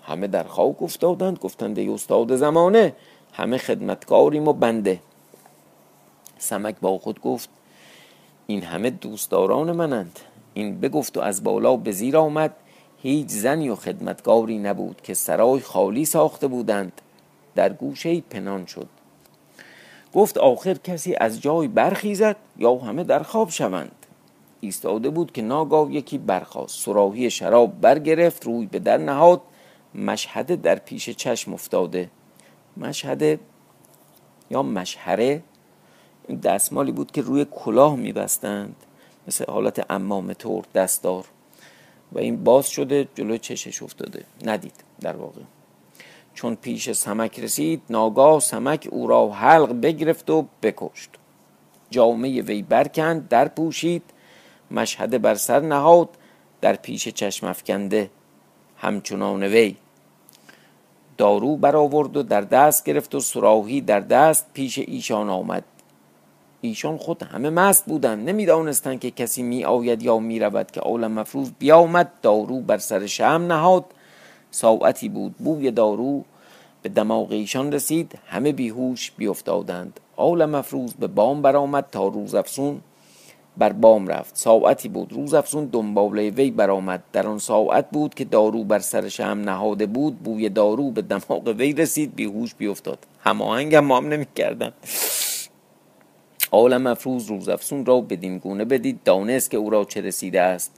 همه 0.03 0.27
در 0.27 0.43
خاک 0.43 0.83
افتادند. 0.83 1.39
گفتند 1.39 1.79
ای 1.79 1.89
استاد 1.89 2.35
زمانه 2.35 2.95
همه 3.33 3.57
خدمتکاریم 3.57 4.47
و 4.47 4.53
بنده. 4.53 4.99
سمک 6.37 6.75
با 6.81 6.97
خود 6.97 7.21
گفت 7.21 7.49
این 8.47 8.63
همه 8.63 8.89
دوستداران 8.89 9.71
منند. 9.71 10.19
این 10.53 10.79
بگفت 10.79 11.17
و 11.17 11.21
از 11.21 11.43
بالا 11.43 11.77
به 11.77 11.91
زیر 11.91 12.17
آمد. 12.17 12.55
هیچ 13.03 13.27
زنی 13.27 13.69
و 13.69 13.75
خدمتگاری 13.75 14.59
نبود 14.59 15.01
که 15.01 15.13
سرای 15.13 15.59
خالی 15.59 16.05
ساخته 16.05 16.47
بودند. 16.47 17.01
در 17.55 17.73
گوشه 17.73 18.21
پنان 18.21 18.65
شد. 18.65 18.87
گفت 20.13 20.37
آخر 20.37 20.73
کسی 20.73 21.15
از 21.15 21.41
جای 21.41 21.67
برخیزد 21.67 22.35
یا 22.57 22.75
همه 22.75 23.03
در 23.03 23.23
خواب 23.23 23.49
شوند. 23.49 24.05
ایستاده 24.59 25.09
بود 25.09 25.31
که 25.31 25.41
ناگاه 25.41 25.93
یکی 25.93 26.17
برخاست. 26.17 26.79
سراحی 26.85 27.29
شراب 27.29 27.81
برگرفت 27.81 28.45
روی 28.45 28.65
به 28.65 28.79
در 28.79 28.97
نهاد. 28.97 29.41
مشهده 29.95 30.55
در 30.55 30.75
پیش 30.75 31.09
چشم 31.09 31.53
افتاده. 31.53 32.09
مشهده 32.77 33.39
یا 34.51 34.63
مشهره؟ 34.63 35.43
دستمالی 36.43 36.91
بود 36.91 37.11
که 37.11 37.21
روی 37.21 37.45
کلاه 37.51 37.95
میبستند. 37.95 38.75
مثل 39.27 39.45
حالت 39.47 39.85
امام 39.91 40.33
تور 40.33 40.65
دستدار 40.75 41.25
و 42.13 42.19
این 42.19 42.43
باز 42.43 42.67
شده 42.67 43.07
جلو 43.15 43.37
چشش 43.37 43.83
افتاده. 43.83 44.23
ندید 44.45 44.83
در 45.01 45.15
واقع. 45.15 45.41
چون 46.33 46.55
پیش 46.55 46.91
سمک 46.91 47.39
رسید 47.39 47.81
ناگاه 47.89 48.39
سمک 48.39 48.87
او 48.91 49.07
را 49.07 49.29
حلق 49.29 49.81
بگرفت 49.81 50.29
و 50.29 50.45
بکشت. 50.61 51.09
جامعه 51.89 52.41
وی 52.41 52.61
برکند 52.61 53.27
در 53.27 53.47
پوشید 53.47 54.03
مشهد 54.71 55.21
بر 55.21 55.35
سر 55.35 55.59
نهاد 55.59 56.09
در 56.61 56.75
پیش 56.75 57.07
چشم 57.07 57.47
افکنده. 57.47 58.09
همچنان 58.77 59.43
وی. 59.43 59.75
دارو 61.17 61.57
برآورد 61.57 62.17
و 62.17 62.23
در 62.23 62.41
دست 62.41 62.85
گرفت 62.85 63.15
و 63.15 63.19
سراحی 63.19 63.81
در 63.81 63.99
دست 63.99 64.45
پیش 64.53 64.79
ایشان 64.79 65.29
آمد. 65.29 65.63
ایشان 66.65 66.97
خود 66.97 67.23
همه 67.23 67.49
مست 67.49 67.85
بودند. 67.85 68.29
نمی‌دانستند 68.29 68.99
که 68.99 69.11
کسی 69.11 69.43
می 69.43 69.65
آید 69.65 70.03
یا 70.03 70.19
می 70.19 70.39
رود 70.39 70.71
که 70.71 70.79
عالم 70.79 71.11
مفروض 71.11 71.51
بیامد. 71.59 72.11
دارو 72.21 72.59
بر 72.59 72.77
سر 72.77 73.05
شم 73.05 73.25
نهاد. 73.25 73.85
ساعتی 74.51 75.09
بود. 75.09 75.35
بوی 75.37 75.71
دارو 75.71 76.23
به 76.81 76.89
دماغ 76.89 77.31
ایشان 77.31 77.71
رسید. 77.71 78.19
همه 78.27 78.51
بیهوش 78.51 79.11
بیافتادند. 79.11 79.99
عالم 80.17 80.49
مفروض 80.49 80.93
به 80.93 81.07
بام 81.07 81.41
برآمد 81.41 81.85
تا 81.91 82.07
روز 82.07 82.35
افسون 82.35 82.81
بر 83.57 83.73
بام 83.73 84.07
رفت. 84.07 84.37
ساعتی 84.37 84.89
بود. 84.89 85.13
روز 85.13 85.33
افسون 85.33 85.65
دنباله 85.65 86.29
وی 86.29 86.51
برآمد. 86.51 87.03
در 87.13 87.27
آن 87.27 87.39
ساعت 87.39 87.89
بود 87.91 88.13
که 88.13 88.25
دارو 88.25 88.63
بر 88.63 88.79
سر 88.79 89.09
شم 89.09 89.23
نهاده 89.23 89.85
بود. 89.85 90.19
بوی 90.19 90.49
دارو 90.49 90.91
به 90.91 91.01
دماغ 91.01 91.47
وی 91.57 91.73
رسید. 91.73 92.15
بیهوش 92.15 92.55
بیافتاد. 92.55 92.99
هماهنگ 93.19 93.75
هم 93.75 93.91
هم 93.91 94.07
نمی‌کردند. 94.07 94.73
عالم 96.53 96.87
افروز 96.87 97.25
روز 97.25 97.49
افسون 97.49 97.85
را 97.85 98.01
بدین 98.01 98.37
گونه 98.37 98.65
بدید 98.65 99.03
دانست 99.03 99.51
که 99.51 99.57
او 99.57 99.69
را 99.69 99.85
چه 99.85 100.01
رسیده 100.01 100.41
است. 100.41 100.71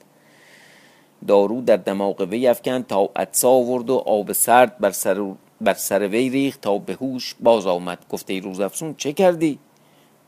دارو 1.27 1.61
در 1.61 1.77
دماغ 1.77 2.21
وی 2.21 2.47
افکن 2.47 2.83
تا 2.83 3.09
عطسا 3.15 3.49
آورد 3.49 3.89
و 3.89 3.95
آب 3.95 4.31
سرد 4.31 4.77
بر 4.77 4.91
سر, 4.91 5.33
بر 5.61 5.73
سر 5.73 6.07
وی 6.07 6.29
ریخت 6.29 6.61
تا 6.61 6.77
به 6.77 6.93
هوش 6.93 7.35
باز 7.39 7.67
آمد. 7.67 7.97
گفته 8.09 8.33
ای 8.33 8.39
روز 8.39 8.59
افسون 8.59 8.95
چه 8.97 9.13
کردی؟ 9.13 9.59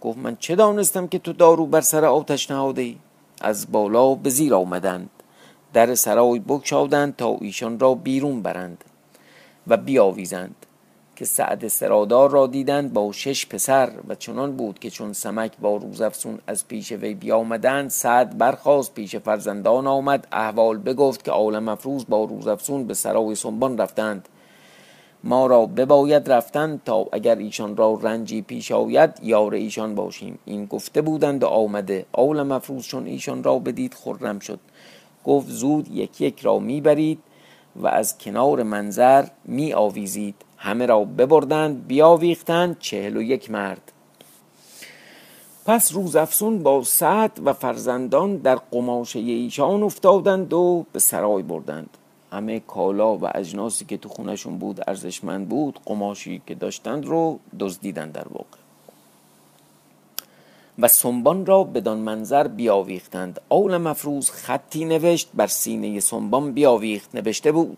گفت 0.02 0.18
من 0.18 0.38
چه 0.40 0.56
دانستم 0.56 1.08
که 1.08 1.20
تو 1.20 1.34
دارو 1.34 1.66
بر 1.66 1.82
سر 1.82 2.06
آتش 2.06 2.52
نهاده 2.52 2.96
از 3.42 3.72
بالا 3.72 4.16
به 4.16 4.30
زیر 4.30 4.56
آمدند 4.56 5.10
در 5.74 5.96
سرای 5.96 6.40
بگشادند 6.40 7.16
تا 7.16 7.38
ایشان 7.42 7.80
را 7.80 7.96
بیرون 7.96 8.42
برند 8.42 8.84
و 9.68 9.78
بیاویزند. 9.78 10.67
که 11.18 11.26
سعد 11.26 11.68
سرادار 11.68 12.30
را 12.30 12.48
دیدند 12.48 12.94
با 12.94 13.12
شش 13.12 13.46
پسر 13.46 13.92
و 14.08 14.16
چنان 14.16 14.56
بود 14.56 14.80
که 14.80 14.90
چون 14.90 15.14
سمک 15.14 15.52
با 15.58 15.78
روزافسون 15.78 16.40
از 16.48 16.68
پیش 16.68 16.92
وی 16.92 17.14
بیامدند 17.14 17.90
سعد 17.90 18.38
برخواست 18.38 18.94
پیش 18.94 19.16
فرزندان 19.16 19.88
آمد 19.88 20.28
احوال 20.32 20.78
بگفت 20.78 21.24
که 21.24 21.32
عالم 21.32 21.70
افروز 21.70 22.06
با 22.10 22.24
روزافسون 22.24 22.88
به 22.88 22.94
سرای 22.94 23.36
سنبان 23.36 23.78
رفتند. 23.78 24.30
ما 25.24 25.48
را 25.48 25.66
بباید 25.66 26.32
رفتن 26.32 26.82
تا 26.86 27.06
اگر 27.12 27.36
ایشان 27.36 27.78
را 27.78 28.00
رنجی 28.02 28.42
پیش 28.42 28.72
آید 28.72 29.20
یار 29.24 29.54
ایشان 29.54 29.96
باشیم. 29.96 30.40
این 30.46 30.66
گفته 30.66 31.02
بودند 31.02 31.44
و 31.44 31.48
آمده. 31.48 32.06
عالم 32.14 32.52
افروز 32.52 32.88
چون 32.88 33.06
ایشان 33.06 33.44
را 33.44 33.60
بدید 33.60 33.94
خرم 33.94 34.40
شد. 34.40 34.60
گفت 35.26 35.50
زود 35.50 35.88
یک 35.92 36.22
یک 36.22 36.40
را 36.40 36.60
می‌برید 36.60 37.20
و 37.76 37.88
از 37.88 38.18
کنار 38.18 38.64
منظر 38.64 39.26
می 39.46 39.74
آویزید 39.74 40.36
همه 40.58 40.86
را 40.86 41.04
ببردند 41.04 41.88
بیاویختند 41.88 42.80
چهل 42.80 43.18
و 43.18 43.22
یک 43.22 43.52
مرد. 43.52 43.92
پس 45.66 45.94
روز 45.94 46.16
افسون 46.16 46.64
با 46.64 46.84
سعد 46.84 47.32
و 47.46 47.54
فرزندان 47.54 48.38
در 48.38 48.56
قماشه 48.56 49.20
ایشان 49.20 49.84
افتادند 49.84 50.54
و 50.54 50.86
به 50.94 51.00
سرای 51.00 51.44
بردند. 51.44 51.90
همه 52.32 52.60
کالا 52.60 53.18
و 53.18 53.38
اجناسی 53.38 53.86
که 53.86 53.98
تو 53.98 54.10
خونشون 54.10 54.58
بود 54.58 54.82
ارزشمند 54.88 55.50
بود 55.50 55.80
قماشی 55.86 56.42
که 56.48 56.56
داشتند 56.56 57.06
رو 57.06 57.40
دزدیدند 57.60 58.12
در 58.12 58.28
واقع. 58.28 58.58
و 60.80 60.88
سنبان 60.88 61.46
را 61.46 61.64
بدان 61.64 61.98
منظر 61.98 62.48
بیاویختند. 62.48 63.42
اول 63.50 63.78
مفروض 63.78 64.30
خطی 64.30 64.86
نوشت 64.86 65.30
بر 65.34 65.48
سینه 65.48 66.00
سنبان 66.00 66.52
بیاویخت 66.52 67.16
نوشته 67.16 67.52
بود 67.52 67.78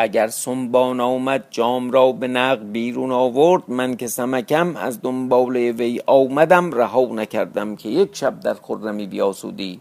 اگر 0.00 0.28
سنبان 0.28 1.00
آمد 1.00 1.44
جام 1.50 1.90
را 1.90 2.12
به 2.12 2.28
نق 2.28 2.62
بیرون 2.72 3.12
آورد. 3.12 3.62
من 3.68 3.96
که 3.96 4.06
سمکم 4.06 4.76
از 4.76 5.02
دنبال 5.02 5.56
وی 5.56 6.00
آمدم. 6.06 6.72
رها 6.72 7.04
نکردم 7.04 7.76
که 7.76 7.88
یک 7.88 8.16
شب 8.16 8.40
در 8.40 8.54
خرمی 8.54 9.06
بیاسودی. 9.06 9.80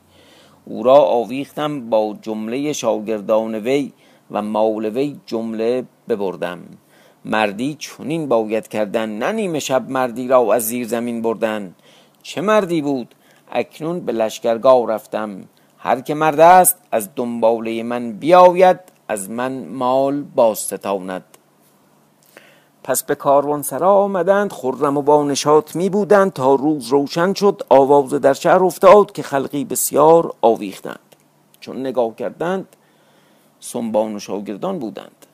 او 0.65 0.83
را 0.83 0.95
آویختم 0.95 1.89
با 1.89 2.15
جمله 2.21 2.73
شاگردان 2.73 3.55
وی 3.55 3.91
و 4.31 4.41
مال 4.41 4.85
وی 4.85 5.19
جمله 5.25 5.83
ببردم. 6.09 6.59
مردی 7.25 7.75
چنین 7.79 8.27
باید 8.27 8.67
کردن. 8.67 9.09
نه 9.09 9.59
شب 9.59 9.89
مردی 9.89 10.27
را 10.27 10.53
از 10.53 10.67
زیر 10.67 10.87
زمین 10.87 11.21
بردن. 11.21 11.75
چه 12.23 12.41
مردی 12.41 12.81
بود؟ 12.81 13.15
اکنون 13.51 13.99
به 13.99 14.11
لشکرگاه 14.11 14.87
رفتم. 14.87 15.43
هر 15.77 16.01
که 16.01 16.13
مرد 16.13 16.39
است 16.39 16.77
از 16.91 17.09
دنباله 17.15 17.83
من 17.83 18.11
بیاید. 18.11 18.96
از 19.07 19.29
من 19.29 19.65
مال 19.65 20.21
باستتاند. 20.21 21.23
پس 22.83 23.03
به 23.03 23.15
کاروان 23.15 23.61
سرا 23.61 23.93
آمدند 23.93 24.53
خرم 24.53 24.97
و 24.97 25.01
با 25.01 25.23
نشاط 25.23 25.75
می 25.75 25.89
بودند 25.89 26.33
تا 26.33 26.55
روز 26.55 26.87
روشن 26.87 27.33
شد 27.33 27.63
آواز 27.69 28.09
در 28.09 28.33
شهر 28.33 28.63
افتاد 28.63 29.11
که 29.11 29.23
خلقی 29.23 29.65
بسیار 29.65 30.33
آویختند. 30.41 30.99
چون 31.59 31.79
نگاه 31.79 32.15
کردند 32.15 32.67
سنبان 33.59 34.15
و 34.15 34.19
شاگردان 34.19 34.79
بودند. 34.79 35.25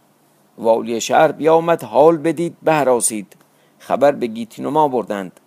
والی 0.57 1.01
شهر 1.01 1.31
بیامد 1.31 1.83
حال 1.83 2.17
بدید 2.17 2.57
بهراسید 2.63 3.35
خبر 3.79 4.11
به 4.11 4.27
گیتینما 4.27 4.87
بردند. 4.87 5.39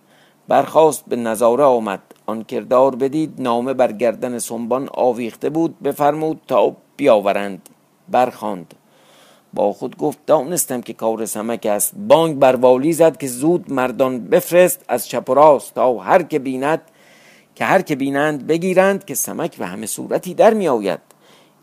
برخواست 0.47 1.05
به 1.07 1.15
نظاره 1.15 1.63
آمد. 1.63 2.01
آن 2.25 2.43
کردار 2.43 2.95
بدید 2.95 3.33
نامه 3.41 3.73
بر 3.73 3.91
گردن 3.91 4.39
سنبان 4.39 4.89
آویخته 4.93 5.49
بود 5.49 5.79
بفرمود 5.79 6.41
تا 6.47 6.75
بیاورند. 6.97 7.69
برخاند. 8.09 8.73
با 9.53 9.73
خود 9.73 9.97
گفت 9.97 10.19
دانستم 10.25 10.81
که 10.81 10.93
کار 10.93 11.25
سمک 11.25 11.65
است. 11.65 11.93
بانگ 11.95 12.39
بر 12.39 12.55
والی 12.55 12.93
زد 12.93 13.17
که 13.17 13.27
زود 13.27 13.73
مردان 13.73 14.19
بفرست 14.19 14.85
از 14.87 15.07
چپ 15.07 15.29
و 15.29 15.33
راست 15.33 15.75
تا 15.75 15.97
هر 15.97 16.23
که 16.23 16.39
بیند 16.39 16.81
که 17.55 17.65
هر 17.65 17.81
که 17.81 17.95
بینند 17.95 18.47
بگیرند 18.47 19.05
که 19.05 19.15
سمک 19.15 19.55
و 19.59 19.65
همه 19.65 19.85
صورتی 19.85 20.33
در 20.33 20.53
می 20.53 20.67
آید. 20.67 20.99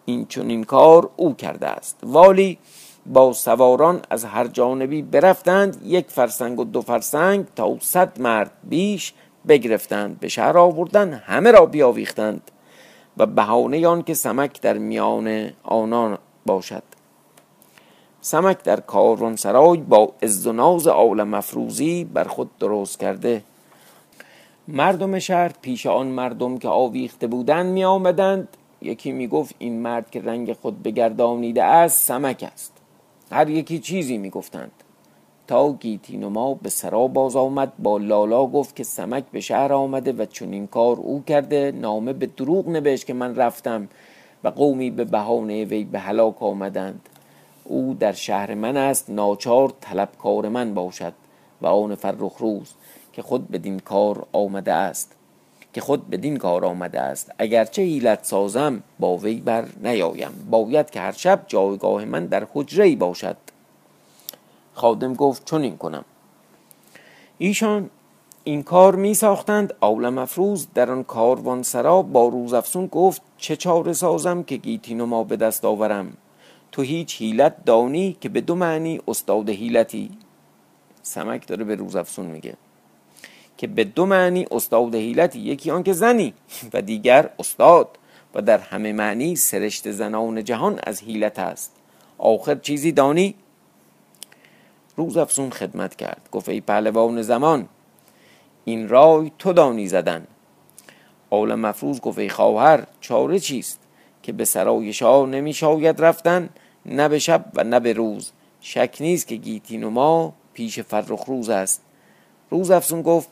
این 0.05 0.27
چون 0.27 0.51
این 0.51 0.65
کار 0.65 1.11
او 1.17 1.35
کرده 1.35 1.67
است. 1.67 1.99
والی 2.03 2.59
با 3.07 3.33
سواران 3.33 4.03
از 4.11 4.25
هر 4.25 4.47
جانبی 4.47 5.03
برفتند 5.03 5.83
یک 5.85 6.07
فرسنگ 6.09 6.61
و 6.61 6.65
دو 6.65 6.81
فرسنگ 6.81 7.47
تا 7.57 7.77
صد 7.81 8.21
مرد 8.21 8.51
بیش 8.65 9.15
بگرفتند 9.49 10.21
به 10.21 10.29
شهر 10.29 10.59
آوردن 10.59 11.13
همه 11.13 11.51
را 11.51 11.67
بیاویختند. 11.67 12.51
و 13.17 13.27
بهانه 13.27 13.87
آن 13.87 14.03
که 14.03 14.15
سمک 14.15 14.61
در 14.61 14.79
میان 14.79 15.51
آنان 15.63 16.19
باشد. 16.47 16.83
سمک 18.21 18.63
در 18.63 18.81
کارون 18.81 19.37
سرای 19.37 19.79
با 19.79 20.13
عز 20.23 20.47
و 20.47 20.53
ناز 20.53 20.87
عالم 20.87 21.29
مفروزی 21.29 22.05
بر 22.05 22.25
خود 22.25 22.59
درست 22.59 23.01
کرده. 23.01 23.43
مردم 24.69 25.19
شهر 25.19 25.53
پیش 25.63 25.87
آن 25.87 26.07
مردم 26.07 26.59
که 26.59 26.69
آویخته 26.69 27.27
بودند 27.27 27.73
می 27.73 27.85
آمدند. 27.85 28.49
یکی 28.83 29.13
می 29.13 29.29
گفت 29.29 29.55
این 29.59 29.83
مرد 29.83 30.11
که 30.11 30.21
رنگ 30.21 30.53
خود 30.53 30.83
بگردانیده 30.83 31.65
است 31.65 32.09
سمک 32.09 32.51
است. 32.53 32.73
هر 33.31 33.51
یکی 33.51 33.79
چیزی 33.79 34.19
می 34.19 34.31
گفتند. 34.31 34.73
تا 35.47 35.73
گیتینما 35.73 36.55
به 36.55 36.69
سرا 36.69 37.07
باز 37.07 37.37
آمد. 37.37 37.73
با 37.79 37.99
لالا 37.99 38.47
گفت 38.47 38.77
که 38.77 38.85
سمک 38.85 39.25
به 39.33 39.41
شهر 39.41 39.73
آمده 39.73 40.13
و 40.13 40.25
چون 40.25 40.53
این 40.53 40.67
کار 40.67 40.97
او 40.97 41.23
کرده. 41.27 41.73
نامه 41.73 42.13
به 42.13 42.27
دروغ 42.27 42.69
نوشت 42.69 43.07
که 43.07 43.15
من 43.15 43.37
رفتم. 43.37 43.89
و 44.45 44.49
قومی 44.49 44.91
به 44.91 45.05
بهانه 45.05 45.65
وی 45.65 45.85
به 45.85 45.99
هلاک 45.99 46.43
آمدند. 46.43 47.09
او 47.65 47.97
در 48.01 48.13
شهر 48.13 48.55
من 48.55 48.77
است 48.77 49.11
ناچار 49.11 49.73
طلبکار 49.81 50.49
من 50.49 50.75
باشد 50.75 51.13
و 51.63 51.67
آن 51.67 51.95
فرخ 51.95 52.37
روز 52.39 52.75
که 53.13 53.23
خود 53.23 53.51
بدین 53.51 53.79
کار 53.79 54.27
آمده 54.33 54.73
است 54.73 55.17
که 55.73 55.81
خود 55.81 56.11
بدین 56.11 56.37
کار 56.37 56.65
آمده 56.65 57.01
است. 57.01 57.33
اگرچه 57.39 57.83
هیلت 57.83 58.25
سازم 58.25 58.83
با 58.99 59.17
وی 59.17 59.35
بر 59.35 59.65
نیایم. 59.83 60.49
باید 60.51 60.91
که 60.91 61.01
هر 61.01 61.13
شب 61.13 61.45
جایگاه 61.47 62.05
من 62.05 62.27
در 62.27 62.47
حجره 62.55 62.97
باشد. 62.97 63.37
خادم 64.75 65.15
گفت 65.15 65.45
چون 65.45 65.63
این 65.63 65.77
کنم. 65.77 66.05
ایشان 67.39 67.91
این 68.47 68.63
کار 68.63 68.95
می 68.95 69.15
ساختند. 69.15 69.75
عالم 69.81 70.19
افروز 70.19 70.67
در 70.75 70.91
آن 70.91 71.05
کاروان 71.05 71.63
سرا 71.63 72.03
با 72.03 72.29
روز 72.29 72.55
افسون 72.55 72.87
گفت 72.87 73.23
چه 73.39 73.57
چاره 73.57 73.93
سازم 73.93 74.43
که 74.43 74.57
گیتین 74.57 75.03
ما 75.03 75.25
به 75.25 75.37
دست 75.37 75.65
آورم؟ 75.65 76.17
تو 76.73 76.83
هیچ 76.83 77.23
هیلت 77.23 77.65
دانی 77.65 78.17
که 78.21 78.29
به 78.29 78.41
دو 78.41 78.55
معنی 78.55 79.01
استاد 79.09 79.49
هیلتی 79.49 80.11
سمک 81.03 81.47
داره 81.47 81.65
به 81.65 81.75
روز 81.75 81.97
افسون 81.97 82.27
میگه 82.27 82.55
که 83.57 83.67
به 83.67 83.85
دو 83.85 84.07
معنی 84.07 84.47
استاد 84.51 84.95
هیلتی 84.95 85.39
یکی 85.39 85.71
آن 85.71 85.83
که 85.83 85.93
زنی 85.93 86.35
و 86.73 86.83
دیگر 86.83 87.31
استاد 87.39 87.99
و 88.35 88.43
در 88.43 88.59
همه 88.59 88.93
معنی 88.93 89.37
سرشت 89.37 89.91
زنان 89.91 90.45
جهان 90.45 90.81
از 90.83 91.03
حیلت 91.03 91.39
است. 91.39 91.73
آخر 92.19 92.55
چیزی 92.55 92.93
دانی؟ 92.93 93.35
روز 94.97 95.17
افزون 95.17 95.51
خدمت 95.51 95.97
کرد. 95.97 96.29
گفت 96.33 96.49
ای 96.49 96.61
پهلوان 96.61 97.23
زمان 97.23 97.69
این 98.65 98.89
رای 98.89 99.33
تو 99.39 99.53
دانی 99.53 99.89
زدن. 99.89 100.27
آل 101.31 101.55
مفروض 101.55 102.01
گفت 102.01 102.19
ای 102.19 102.29
خواهر 102.29 102.87
چاره 103.01 103.39
چیست 103.39 103.81
که 104.23 104.33
به 104.33 104.45
سرای 104.45 104.93
شاه 104.93 105.27
نمی 105.27 105.53
شاید 105.53 106.01
رفتن؟ 106.01 106.49
نه 106.87 107.09
به 107.09 107.19
شب 107.19 107.45
و 107.55 107.65
نه 107.65 107.81
به 107.81 107.93
روز. 107.93 108.33
شک 108.61 108.97
نیست 109.01 109.29
که 109.29 109.37
گیتین 109.37 109.85
و 109.85 109.91
ما 109.91 110.33
پیش 110.55 110.81
فرخ 110.81 111.25
روز 111.25 111.49
است. 111.49 111.83
روز 112.51 112.71
افزون 112.71 113.03
گفت 113.03 113.29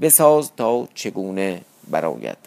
بساز 0.00 0.52
تا 0.56 0.88
چگونه 0.94 1.60
براید. 1.90 2.38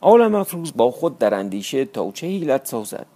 آل 0.00 0.28
مفروض 0.28 0.72
با 0.72 0.90
خود 0.90 1.18
در 1.18 1.34
اندیشه 1.34 1.84
تا 1.84 2.10
چه 2.10 2.26
حیلت 2.26 2.66
سازد 2.66 3.06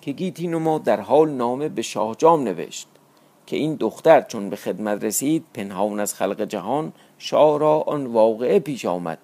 که 0.00 0.12
گیتین 0.12 0.54
و 0.54 0.58
ما 0.58 0.78
در 0.78 1.00
حال 1.00 1.30
نامه 1.30 1.68
به 1.68 1.82
شاه 1.82 2.14
جام 2.14 2.42
نوشت. 2.42 2.88
که 3.48 3.56
این 3.56 3.74
دختر 3.74 4.20
چون 4.20 4.50
به 4.50 4.56
خدمت 4.56 5.04
رسید 5.04 5.44
پنهان 5.54 6.00
از 6.00 6.14
خلق 6.14 6.42
جهان 6.42 6.92
شاه 7.18 7.58
را 7.58 7.80
آن 7.80 8.06
واقعه 8.06 8.58
پیش 8.58 8.84
آمد. 8.84 9.18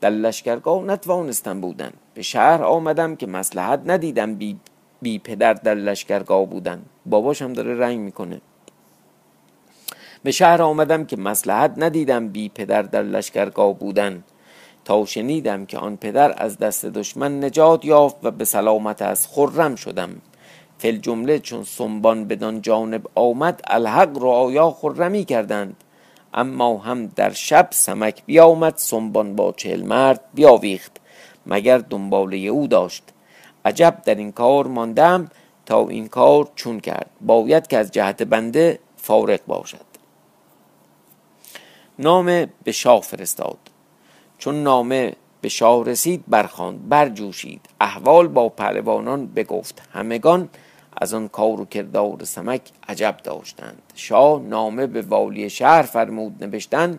در 0.00 0.10
لشکرگاه 0.10 0.82
نتوانستم 0.82 1.60
بودن. 1.60 1.92
به 2.14 2.22
شهر 2.22 2.62
آمدم 2.62 3.16
که 3.16 3.26
مسلحت 3.26 3.80
ندیدم 3.86 4.34
بی, 4.34 4.56
بی 5.02 5.18
پدر 5.18 5.54
در 5.54 5.74
لشکرگاه 5.74 6.46
بودن. 6.46 6.82
باباشم 7.06 7.52
داره 7.52 7.78
رنگ 7.78 7.98
می‌کنه. 8.00 8.40
به 10.22 10.30
شهر 10.30 10.62
آمدم 10.62 11.04
که 11.04 11.16
مسلحت 11.16 11.74
ندیدم 11.76 12.28
بی 12.28 12.48
پدر 12.48 12.82
در 12.82 13.02
لشکرگاه 13.02 13.78
بودن. 13.78 14.24
تا 14.84 15.04
شنیدم 15.04 15.66
که 15.66 15.78
آن 15.78 15.96
پدر 15.96 16.34
از 16.42 16.58
دست 16.58 16.86
دشمن 16.86 17.44
نجات 17.44 17.84
یافت 17.84 18.16
و 18.22 18.30
به 18.30 18.44
سلامت 18.44 19.02
از 19.02 19.28
خرم 19.28 19.74
شدم. 19.74 20.10
فل 20.80 20.96
جمله 20.96 21.38
چون 21.38 21.64
سنبان 21.64 22.24
بدان 22.24 22.62
جانب 22.62 23.06
آمد 23.14 23.60
الحق 23.66 24.18
رو 24.18 24.28
آیا 24.28 24.70
خرمی 24.70 25.24
کردند. 25.24 25.84
اما 26.34 26.78
هم 26.78 27.06
در 27.06 27.32
شب 27.32 27.68
سمک 27.70 28.22
بیامد 28.26 28.74
سنبان 28.76 29.36
با 29.36 29.52
چهل 29.52 29.82
مرد 29.82 30.20
بیاویخت 30.34 30.96
مگر 31.46 31.78
دنباله 31.78 32.36
او 32.36 32.66
داشت. 32.66 33.02
عجب 33.64 34.02
در 34.04 34.14
این 34.14 34.32
کار 34.32 34.66
ماندم 34.66 35.30
تا 35.66 35.88
این 35.88 36.08
کار 36.08 36.48
چون 36.54 36.80
کرد. 36.80 37.10
باید 37.20 37.66
که 37.66 37.78
از 37.78 37.90
جهت 37.90 38.22
بنده 38.22 38.78
فارق 38.96 39.40
باشد. 39.46 39.90
نامه 41.98 42.48
به 42.64 42.72
شاه 42.72 43.00
فرستاد. 43.00 43.58
چون 44.38 44.62
نامه 44.62 45.12
به 45.40 45.48
شاه 45.48 45.84
رسید 45.84 46.24
برخواند 46.28 46.88
برجوشید. 46.88 47.60
احوال 47.80 48.28
با 48.28 48.48
پهلوانان 48.48 49.26
بگفت. 49.26 49.82
همگان 49.92 50.48
از 50.96 51.14
آن 51.14 51.28
کار 51.28 51.60
و 51.60 51.64
کردار 51.64 52.24
سمک 52.24 52.60
عجب 52.88 53.16
داشتند. 53.24 53.82
شاه 53.94 54.42
نامه 54.42 54.86
به 54.86 55.02
والی 55.02 55.50
شهر 55.50 55.82
فرمود 55.82 56.44
نوشتن 56.44 56.98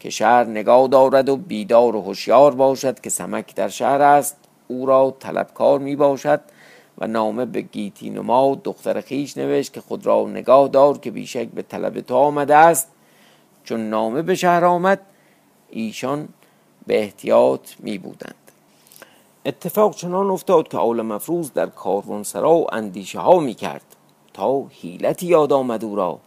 که 0.00 0.10
شهر 0.10 0.44
نگاه 0.44 0.88
دارد 0.88 1.28
و 1.28 1.36
بیدار 1.36 1.96
و 1.96 2.00
هوشیار 2.00 2.54
باشد 2.54 3.00
که 3.00 3.10
سمک 3.10 3.54
در 3.54 3.68
شهر 3.68 4.02
است. 4.02 4.36
او 4.68 4.86
را 4.86 5.16
طلبکار 5.20 5.78
می 5.78 5.96
باشد 5.96 6.40
و 6.98 7.06
نامه 7.06 7.44
به 7.44 7.60
گیتی 7.60 8.10
نما 8.10 8.60
دختر 8.64 9.00
خیش 9.00 9.36
نوشت 9.36 9.72
که 9.72 9.80
خود 9.80 10.06
را 10.06 10.26
نگاه 10.28 10.68
دار 10.68 10.98
که 10.98 11.10
بیشک 11.10 11.48
به 11.48 11.62
طلب 11.62 12.00
تو 12.00 12.14
آمده 12.14 12.56
است. 12.56 12.88
چون 13.64 13.90
نامه 13.90 14.22
به 14.22 14.34
شهر 14.34 14.64
آمد 14.64 15.00
ایشان 15.70 16.28
به 16.86 16.98
احتیاط 16.98 17.70
می 17.78 17.98
بودند. 17.98 18.41
اتفاق 19.46 19.94
چنان 19.94 20.30
افتاد 20.30 20.68
که 20.68 20.78
آل 20.78 21.02
مفروض 21.02 21.52
در 21.52 21.66
کاروانسرا 21.66 22.66
اندیشه 22.72 23.20
ها 23.20 23.40
می 23.40 23.54
کرد 23.54 23.96
تا 24.34 24.66
حیلتی 24.66 25.26
یاد 25.26 25.52
آمد 25.52 25.84
او 25.84 25.96
را 25.96 26.18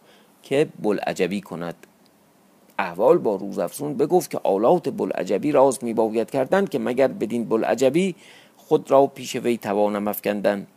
که 0.44 0.68
بلعجبی 0.80 1.42
کند. 1.42 1.76
احوال 2.80 3.18
با 3.18 3.36
روزافزون 3.36 3.94
بگفت 3.94 4.32
که 4.32 4.40
آلات 4.44 4.90
بلعجبی 4.90 5.52
راز 5.52 5.84
می 5.84 5.94
باید 5.94 6.32
کردن 6.32 6.66
که 6.66 6.80
مگر 6.80 7.08
بدین 7.08 7.46
بلعجبی 7.46 8.16
خود 8.58 8.92
را 8.92 9.08
پیش 9.08 9.36
وی 9.36 9.58
توانم 9.58 10.08
افکندن. 10.08 10.68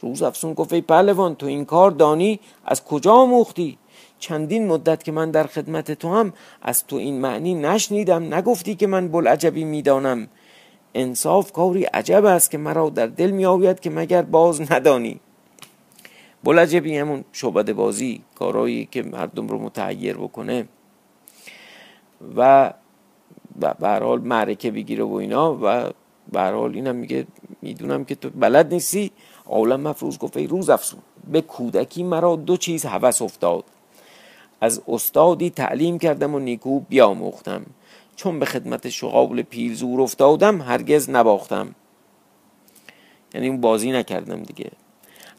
روز 0.00 0.22
افسون 0.22 0.54
گفت 0.54 0.72
ای 0.72 0.80
پهلوان 0.80 1.34
تو 1.34 1.46
این 1.46 1.64
کار 1.64 1.90
دانی 1.90 2.40
از 2.64 2.84
کجا 2.84 3.12
آموختی؟ 3.12 3.78
چندین 4.18 4.66
مدت 4.66 5.04
که 5.04 5.12
من 5.12 5.30
در 5.30 5.46
خدمت 5.46 5.92
تو 5.92 6.14
هم 6.14 6.32
از 6.62 6.86
تو 6.86 6.96
این 6.96 7.20
معنی 7.20 7.54
نشنیدم 7.54 8.34
نگفتی 8.34 8.74
که 8.74 8.86
من 8.86 9.08
بلعجبی 9.08 9.64
می‌دانم. 9.64 10.28
انصاف 10.94 11.52
کاری 11.52 11.84
عجب 11.84 12.24
است 12.24 12.50
که 12.50 12.58
مرا 12.58 12.90
در 12.90 13.06
دل 13.06 13.30
می 13.30 13.44
آوید 13.44 13.80
که 13.80 13.90
مگر 13.90 14.22
باز 14.22 14.72
ندانی. 14.72 15.20
بلعجبی 16.44 16.98
همون 16.98 17.24
شعبده 17.32 17.72
بازی 17.72 18.22
کارایی 18.34 18.88
که 18.90 19.02
مردم 19.02 19.48
رو 19.48 19.58
متحیر 19.58 20.16
بکنه. 20.16 20.68
و 22.36 22.72
به 23.80 23.88
حال 23.88 24.20
معرکه 24.20 24.70
بگیره 24.70 25.04
و 25.04 25.12
اینا 25.12 25.58
و 25.62 25.90
به 26.32 26.40
حال 26.40 26.74
اینم 26.74 26.96
میگه 26.96 27.26
می‌دونم 27.62 28.04
که 28.04 28.14
تو 28.14 28.30
بلد 28.30 28.72
نیستی. 28.74 29.10
عالم 29.46 29.80
مفروض 29.80 30.18
گفت 30.18 30.36
ای 30.36 30.46
روز 30.46 30.70
افسون 30.70 31.00
به 31.32 31.40
کودکی 31.40 32.02
مرا 32.02 32.36
دو 32.36 32.56
چیز 32.56 32.84
هوس 32.84 33.22
افتاد. 33.22 33.64
از 34.60 34.82
استادی 34.88 35.50
تعلیم 35.50 35.98
کردم 35.98 36.34
و 36.34 36.38
نیکو 36.38 36.80
بیاموختم. 36.80 37.66
چون 38.18 38.38
به 38.38 38.46
خدمت 38.46 38.88
شغال 38.88 39.42
پیرزور 39.42 40.00
افتادم 40.00 40.60
هرگز 40.62 41.10
نباختم. 41.10 41.74
یعنی 43.34 43.48
اون 43.48 43.60
بازی 43.60 43.92
نکردم 43.92 44.42
دیگه. 44.42 44.70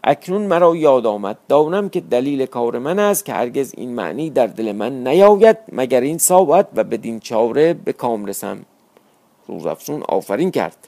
اکنون 0.04 0.42
مرا 0.42 0.76
یاد 0.76 1.06
آمد. 1.06 1.38
دانم 1.48 1.89
که 1.89 2.02
دلیل 2.02 2.46
کار 2.46 2.80
من 2.80 3.00
است 3.00 3.26
که 3.26 3.34
هرگز 3.34 3.74
این 3.78 3.96
معنی 3.96 4.30
در 4.30 4.48
دل 4.48 4.72
من 4.72 5.08
نیاید 5.08 5.58
مگر 5.72 6.02
این 6.02 6.18
ساعت 6.18 6.68
و 6.76 6.84
بدین 6.84 7.20
چاره 7.20 7.74
به 7.74 7.94
کام 7.94 8.26
رسم. 8.26 8.65
روز 9.48 9.65
افسون 9.65 10.04
آفرین 10.08 10.52
کرد. 10.52 10.88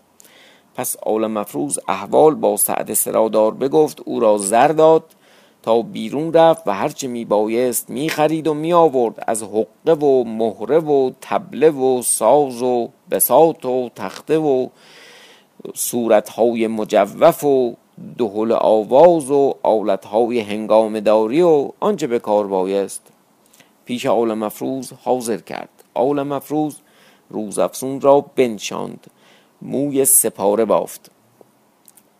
پس 0.75 0.95
آل 0.97 1.27
مفروض 1.27 1.79
احوال 1.87 2.35
با 2.35 2.57
سعد 2.57 2.93
سرادار 2.93 3.53
بگفت 3.53 4.01
او 4.05 4.19
را 4.19 4.37
زر 4.37 4.67
داد. 4.67 5.03
تا 5.63 5.81
بیرون 5.81 6.33
رفت 6.33 6.67
و 6.67 6.71
هرچه 6.71 7.07
می 7.07 7.25
بایست 7.25 7.89
می 7.89 8.09
خرید 8.09 8.47
و 8.47 8.53
می 8.53 8.73
آورد 8.73 9.23
از 9.27 9.43
حقه 9.43 9.93
و 9.93 10.23
مهره 10.23 10.79
و 10.79 11.11
تبله 11.21 11.69
و 11.69 12.01
ساز 12.01 12.61
و 12.61 12.89
بساط 13.11 13.65
و 13.65 13.89
تخته 13.95 14.37
و 14.37 14.67
صورتهای 15.73 16.67
مجوف 16.67 17.43
و 17.43 17.75
دهل 18.17 18.51
آواز 18.51 19.31
و 19.31 19.53
آلتهای 19.63 20.39
هنگام 20.39 20.99
داری 20.99 21.41
و 21.41 21.71
آنچه 21.79 22.07
به 22.07 22.19
کار 22.19 22.47
بایست. 22.47 23.01
پیش 23.85 24.05
آل 24.05 24.33
مفروض 24.33 24.93
حاضر 25.03 25.37
کرد. 25.37 25.69
آل 25.93 26.23
مفروض 26.23 26.75
روز 27.29 27.59
افسون 27.59 28.01
را 28.01 28.21
بنشاند. 28.35 29.07
موی 29.61 30.05
سپاره 30.05 30.65
بافت. 30.65 31.11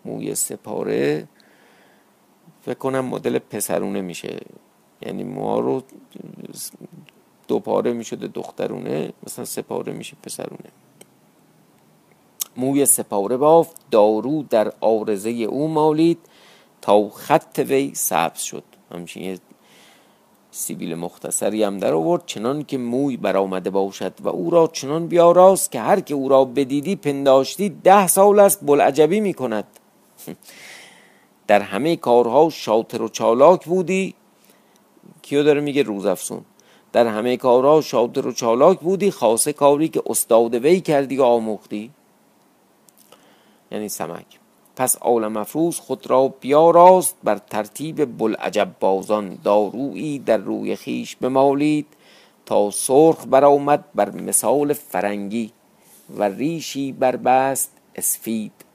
موی 0.06 0.36
سپاره 0.36 1.28
فکر 2.66 2.74
کنم 2.74 3.06
مدل 3.06 3.40
پسرونه 3.40 4.02
میشه. 4.02 4.40
یعنی 5.02 5.24
موها 5.24 5.60
رو 5.60 5.84
دو 7.48 7.60
پاره 7.60 7.94
می‌شده 7.94 8.28
دخترونه 8.28 9.14
مثلا 9.28 9.46
سپاره 9.46 9.94
میشه 9.94 10.18
پسرونه. 10.24 10.70
موی 12.58 12.86
سپاره 12.86 13.38
بافت 13.38 13.76
دارو 13.92 14.44
در 14.44 14.74
آرزه 14.82 15.30
او 15.30 15.68
مالید 15.68 16.18
تا 16.82 17.10
خط 17.10 17.66
وی 17.70 17.92
سبز 17.96 18.40
شد. 18.40 18.64
همچین 18.92 19.24
یه 19.24 19.40
سیبیل 20.52 20.96
مختصری 20.96 21.64
هم 21.64 21.78
در 21.78 21.94
آورد 21.94 22.26
چنان 22.26 22.64
که 22.64 22.78
موی 22.78 23.18
برآمده 23.18 23.70
باشد 23.70 24.14
و 24.22 24.30
او 24.30 24.50
را 24.50 24.68
چنان 24.68 25.08
بیاراست 25.08 25.72
که 25.72 25.80
هر 25.80 26.00
که 26.00 26.14
او 26.14 26.30
را 26.30 26.46
بدیدی 26.46 26.96
پنداشتی 26.96 27.70
ده 27.70 28.08
سال 28.08 28.40
است 28.40 28.60
بلعجبی 28.66 29.20
می 29.20 29.34
کند 29.34 29.68
در 31.52 31.62
همه 31.62 31.96
کارها 31.96 32.50
شاطر 32.50 33.02
و 33.02 33.10
چالاک 33.10 33.66
بودی؟ 33.66 34.16
کیو 35.22 35.44
داره 35.44 35.62
میگه 35.62 35.84
روز 35.84 36.06
افسون 36.06 36.42
در 36.94 37.08
همه 37.08 37.38
کارها 37.38 37.82
شاطر 37.82 38.28
و 38.28 38.32
چالاک 38.32 38.80
بودی؟ 38.80 39.12
خاصه 39.12 39.54
کاری 39.54 39.88
که 39.88 40.02
استاد 40.06 40.56
وی 40.56 40.82
کردی 40.82 41.18
و 41.18 41.24
آموختی؟ 41.24 41.92
یعنی 43.72 43.90
سمک. 43.90 44.26
پس 44.76 44.98
آل 44.98 45.28
مفروض 45.28 45.80
خود 45.80 46.10
را 46.10 46.28
بیاراست 46.28 47.16
بر 47.24 47.38
ترتیب 47.38 48.18
بلعجب 48.18 48.72
بازان 48.80 49.38
دارویی 49.44 50.20
در 50.20 50.38
روی 50.38 50.76
خیش 50.76 51.16
بمالید 51.16 51.88
تا 52.46 52.72
سرخ 52.72 53.26
برآمد 53.30 53.86
بر 53.96 54.12
مثال 54.12 54.74
فرنگی 54.74 55.52
و 56.18 56.24
ریشی 56.24 56.92
بربست 56.92 57.72
اسفید. 57.96 58.71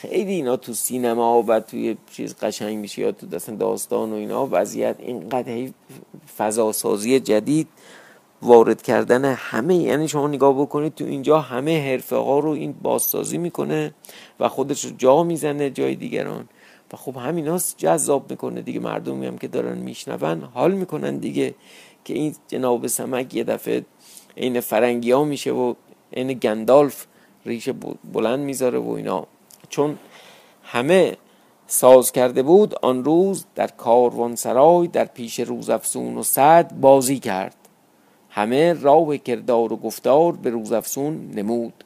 خیلی 0.00 0.32
اینا 0.32 0.56
تو 0.56 0.72
سینما 0.72 1.44
و 1.46 1.60
توی 1.60 1.96
چیز 2.12 2.36
قشنگ 2.36 2.78
میشه 2.78 3.02
یا 3.02 3.12
تو 3.12 3.26
دستن 3.26 3.56
داستان 3.56 4.12
و 4.12 4.14
اینا 4.14 4.48
وضعیت 4.50 4.96
اینقدر 4.98 5.68
فضا 6.36 6.72
سازی 6.72 7.20
جدید 7.20 7.68
وارد 8.42 8.82
کردن 8.82 9.24
همه 9.24 9.76
یعنی 9.76 10.08
شما 10.08 10.28
نگاه 10.28 10.60
بکنید 10.60 10.94
تو 10.94 11.04
اینجا 11.04 11.40
همه 11.40 11.90
حرفه 11.90 12.16
ها 12.16 12.38
رو 12.38 12.50
این 12.50 12.74
بازسازی 12.82 13.38
می‌کنه 13.38 13.94
و 14.40 14.48
خودش 14.48 14.84
رو 14.84 14.90
جا 14.98 15.22
می‌زنه 15.22 15.70
جای 15.70 15.94
دیگران. 15.94 16.48
و 16.92 16.96
خب 16.96 17.16
همین 17.16 17.60
جذاب 17.76 18.30
می‌کنه 18.30 18.62
دیگه 18.62 18.80
مردمی 18.80 19.26
هم 19.26 19.38
که 19.38 19.48
دارن 19.48 19.78
میشنون 19.78 20.42
حال 20.54 20.72
می‌کنن 20.72 21.16
دیگه 21.18 21.54
که 22.04 22.14
این 22.14 22.34
جناب 22.48 22.86
سمک 22.86 23.34
یه 23.34 23.44
دفعه 23.44 23.84
این 24.34 24.60
فرنگی 24.60 25.10
ها 25.10 25.24
میشه 25.24 25.52
و 25.52 25.74
این 26.10 26.32
گندالف 26.32 27.06
ریشه 27.46 27.74
بلند 28.12 28.40
می‌ذاره 28.40 28.78
و 28.78 28.90
اینا. 28.90 29.26
چون 29.68 29.98
همه 30.62 31.16
ساز 31.66 32.12
کرده 32.12 32.42
بود 32.42 32.74
آن 32.82 33.04
روز 33.04 33.44
در 33.54 33.66
کاروان 33.66 34.36
سرای 34.36 34.88
در 34.88 35.04
پیش 35.04 35.40
روزافزون 35.40 36.18
و 36.18 36.22
صد 36.22 36.72
بازی 36.72 37.18
کرد. 37.18 37.56
همه 38.30 38.72
راه 38.72 39.16
کردار 39.16 39.72
و 39.72 39.76
گفتار 39.76 40.32
به 40.32 40.50
روزافزون 40.50 41.30
نمود. 41.34 41.84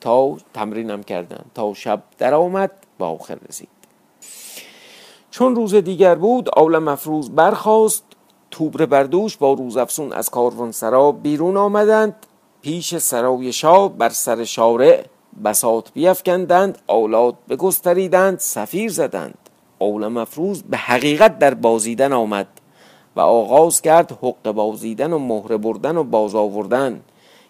تا 0.00 0.36
تمرینم 0.54 1.02
کردن 1.02 1.44
تا 1.54 1.74
شب 1.74 2.02
در 2.18 2.34
آمد 2.34 2.70
با 2.98 3.08
آخر 3.08 3.38
رسید. 3.48 3.68
چون 5.30 5.54
روز 5.54 5.74
دیگر 5.74 6.14
بود 6.14 6.48
آول 6.56 6.78
مفروض 6.78 7.30
برخاست. 7.30 8.04
توبر 8.50 8.86
بردوش 8.86 9.36
با 9.36 9.52
روزافزون 9.52 10.12
از 10.12 10.30
کاروان 10.30 10.72
سرا 10.72 11.12
بیرون 11.12 11.56
آمدند. 11.56 12.26
پیش 12.62 12.96
سرای 12.96 13.52
شاه 13.52 13.92
بر 13.92 14.08
سر 14.08 14.44
شارع 14.44 15.04
بساط 15.44 15.88
بیفکندند 15.92 16.78
آلات 16.86 17.34
بگستریدند 17.48 18.38
سفیر 18.38 18.90
زدند. 18.90 19.38
اول 19.78 20.08
مفروض 20.08 20.62
به 20.62 20.76
حقیقت 20.76 21.38
در 21.38 21.54
بازیدن 21.54 22.12
آمد 22.12 22.46
و 23.16 23.20
آغاز 23.20 23.82
کرد 23.82 24.18
حق 24.22 24.52
بازیدن 24.52 25.12
و 25.12 25.18
مهره 25.18 25.56
بردن 25.56 25.96
و 25.96 26.04
باز 26.04 26.34
آوردن. 26.34 27.00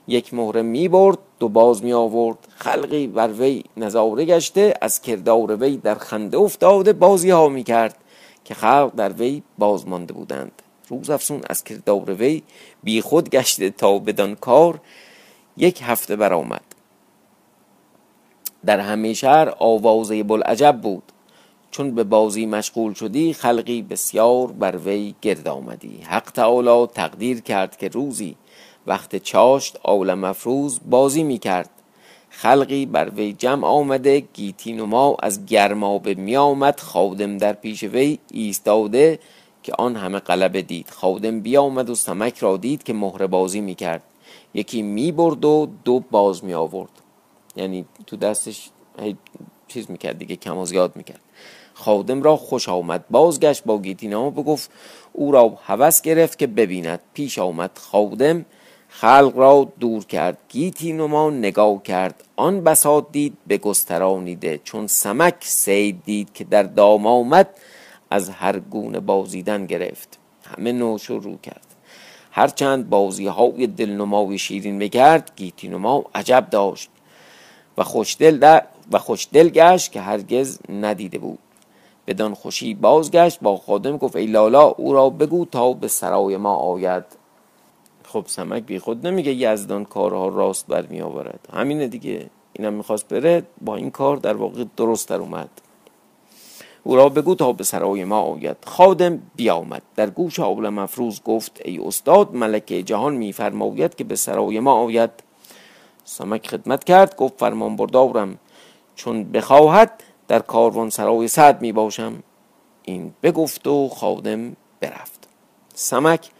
یک 0.09 0.35
مهره 0.35 0.62
می 0.62 0.88
برد 0.88 1.18
دو 1.38 1.49
باز 1.49 1.85
می 1.85 1.92
آورد. 1.92 2.38
خلقی 2.57 3.07
بر 3.07 3.29
وی 3.29 3.64
نظاره 3.77 4.25
گشته 4.25 4.75
از 4.81 5.03
کردار 5.03 5.57
وی 5.57 5.77
در 5.77 5.94
خنده 5.94 6.38
افتاده 6.38 6.92
بازی 6.92 7.31
ها 7.31 7.49
می 7.49 7.64
کرد 7.64 7.97
که 8.44 8.55
خلق 8.55 8.92
در 8.97 9.12
وی 9.12 9.42
باز 9.59 9.88
مانده 9.88 10.12
بودند. 10.12 10.62
روز 10.88 11.11
افسون 11.11 11.40
از 11.51 11.64
کردار 11.64 12.12
وی 12.12 12.42
بی 12.83 13.01
خود 13.01 13.31
گشته 13.31 13.70
تا 13.70 13.99
بدان 13.99 14.35
کار 14.35 14.81
یک 15.57 15.81
هفته 15.83 16.16
برآمد. 16.16 16.74
در 18.66 18.81
همه 18.81 19.14
شهر 19.14 19.55
آوازه 19.59 20.22
بلعجب 20.22 20.81
بود. 20.83 21.03
چون 21.70 21.94
به 21.94 22.05
بازی 22.05 22.46
مشغول 22.46 22.94
شدی 22.94 23.33
خلقی 23.33 23.83
بسیار 23.83 24.53
بر 24.53 24.77
وی 24.77 25.14
گرد 25.22 25.48
آمدی. 25.48 26.00
حق 26.03 26.31
تعالی 26.31 26.87
تقدیر 26.87 27.40
کرد 27.40 27.77
که 27.77 27.88
روزی 27.88 28.37
وقت 28.87 29.16
چاشت 29.16 29.79
آول 29.83 30.14
مفروض 30.14 30.79
بازی 30.90 31.22
می 31.22 31.38
کرد 31.38 31.70
خلقی 32.31 32.87
بر 32.87 33.09
وی 33.09 33.33
جمع 33.33 33.66
آمده 33.66 34.20
گیتی 34.20 34.72
ما 34.72 35.16
از 35.22 35.46
گرمابه 35.46 36.14
می 36.14 36.37
آمد 36.37 36.81
خادم 36.81 37.38
در 37.38 37.53
پیش 37.53 37.83
وی 37.83 38.18
ایستاده 38.31 39.18
که 39.62 39.72
آن 39.79 39.96
همه 39.96 40.18
قلبه 40.18 40.62
دید. 40.62 40.90
خادم 40.90 41.40
بیامد 41.40 41.90
و 41.90 41.94
سمک 41.94 42.38
را 42.38 42.57
دید 42.57 42.83
که 42.83 42.92
مهره 42.92 43.27
بازی 43.27 43.61
می 43.61 43.74
کرد 43.74 44.03
یکی 44.55 44.83
می 44.83 45.12
برد 45.12 45.44
و 45.44 45.68
دو 45.85 46.00
باز 46.11 46.44
می 46.44 46.55
آورد 46.55 47.04
یعنی 47.57 47.85
تو 48.07 48.17
دستش 48.17 48.71
چیز 49.69 49.90
می‌کرد 49.90 50.19
دیگه 50.19 50.37
کم 50.37 50.59
و 50.59 50.67
زیاد 50.67 50.97
می‌کرد. 50.97 51.21
خادم 51.75 52.23
را 52.23 52.37
خوش 52.37 52.69
آمد 52.69 53.05
بازگشت 53.11 53.64
با 53.64 53.79
گیتینامه 53.79 54.31
بگفت 54.31 54.71
او 55.12 55.33
را 55.33 55.59
هوس 55.64 56.01
گرفت 56.01 56.38
که 56.38 56.47
ببیند. 56.47 57.01
پیش 57.14 57.38
آمد 57.38 57.71
خادم 57.79 58.45
خلق 58.88 59.33
را 59.37 59.73
دور 59.81 60.05
کرد. 60.05 60.38
گیتی 60.49 60.93
نما 60.93 61.31
نگاه 61.31 61.83
کرد. 61.83 62.25
آن 62.37 62.64
بساط 62.64 63.05
دید 63.12 63.37
به 63.47 63.59
گسترانیده. 63.59 64.61
چون 64.64 64.87
سمک 64.87 65.35
سید 65.40 66.05
دید 66.05 66.33
که 66.33 66.45
در 66.45 66.62
دام 66.62 67.07
آمد 67.07 67.49
از 68.11 68.31
هر 68.31 68.59
گونه 68.59 69.01
بازیدن 69.01 69.67
گرفت. 69.67 70.19
همه 70.45 70.73
نو 70.73 70.99
شروع 70.99 71.38
کرد. 71.38 71.67
هرچند 72.31 72.90
بازی 72.90 73.27
های 73.27 73.67
دلنمای 73.67 74.38
شیرین 74.38 74.79
بگرد 74.79 75.33
گیتی 75.37 75.69
نما 75.69 76.05
عجب 76.14 76.47
داشت. 76.51 76.90
و 77.79 77.85
خوشدل, 77.85 78.61
و 78.93 78.99
خوشدل 78.99 79.49
گشت 79.49 79.93
که 79.93 80.01
هرگز 80.01 80.59
ندیده 80.69 81.19
بود. 81.19 81.39
بدان 82.07 82.35
خوشی 82.35 82.75
بازگشت 82.75 83.41
با 83.41 83.57
خادم 83.57 83.97
گفت 83.97 84.17
ای 84.17 84.27
لالا 84.27 84.63
او 84.63 84.93
را 84.93 85.11
بگو 85.11 85.45
تا 85.45 85.73
به 85.73 85.89
سرای 85.89 86.37
ما 86.37 86.55
آید. 86.55 87.05
خب 88.05 88.25
سمک 88.27 88.63
بی 88.63 88.79
خود 88.79 89.07
نمیگه 89.07 89.35
یزدان 89.35 89.85
کارها 89.85 90.29
راست 90.29 90.67
بر 90.67 90.87
می 90.87 91.01
آورد. 91.01 91.49
همینه 91.53 91.87
دیگه. 91.87 92.31
اینم 92.53 92.73
می‌خواست 92.73 93.09
بره 93.09 93.43
با 93.61 93.77
این 93.77 93.91
کار 93.91 94.17
در 94.17 94.37
واقع 94.37 94.65
درست 94.77 95.09
در 95.09 95.17
اومد. 95.17 95.49
او 96.83 96.97
را 96.97 97.09
بگو 97.09 97.35
تا 97.35 97.53
به 97.53 97.65
سرای 97.65 98.05
ما 98.05 98.21
آید. 98.21 98.57
خادم 98.67 99.23
بیامد. 99.37 99.83
در 99.97 100.11
گوش 100.11 100.41
آول 100.41 100.69
مفروض 100.69 101.21
گفت 101.23 101.61
ای 101.65 101.79
استاد 101.79 102.35
ملکه 102.35 102.83
جهان 102.83 103.15
میفرماید 103.15 103.95
که 103.95 104.05
به 104.05 104.17
سرای 104.17 104.61
ما 104.61 104.73
آید. 104.73 105.11
سمک 106.05 106.47
خدمت 106.49 106.85
کرد 106.85 107.17
گفت 107.17 107.35
فرمان 107.38 107.77
بردارم. 107.77 108.38
چون 108.95 109.33
بخواهد 109.33 110.03
در 110.29 110.38
کاروان 110.38 110.90
سرای 110.90 111.29
صد 111.29 111.62
می 111.62 111.73
باشم. 111.73 112.23
این 112.83 113.14
بگفت 113.23 113.67
و 113.67 113.88
خادم 113.88 114.57
برفت. 114.81 115.29
سمک 115.75 116.31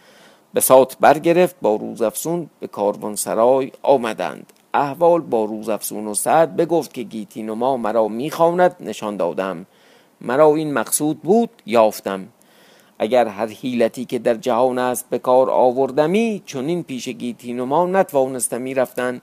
به 0.53 0.61
سات 0.61 0.97
برگرفت 0.99 1.55
با 1.61 1.75
روزافسون 1.75 2.49
به 2.59 2.67
کاروان 2.67 3.15
سرای 3.15 3.71
آمدند. 3.81 4.53
احوال 4.73 5.21
با 5.21 5.45
روزافسون 5.45 6.07
و 6.07 6.13
سعد 6.13 6.55
بگفت 6.55 6.93
که 6.93 7.03
گیتی 7.03 7.43
ما 7.43 7.77
مرا 7.77 8.07
می‌خواند 8.07 8.75
نشان 8.79 9.17
دادم. 9.17 9.65
مرا 10.21 10.55
این 10.55 10.73
مقصود 10.73 11.21
بود 11.21 11.49
یافتم. 11.65 12.27
اگر 12.99 13.27
هر 13.27 13.47
حیلتی 13.47 14.05
که 14.05 14.19
در 14.19 14.33
جهان 14.33 14.79
است 14.79 15.09
به 15.09 15.19
کار 15.19 15.49
آوردمی 15.49 16.43
چون 16.45 16.65
این 16.65 16.83
پیش 16.83 17.09
گیتی 17.09 17.53
نما 17.53 17.85
نتوانستمی 17.85 18.73
رفتن. 18.73 19.21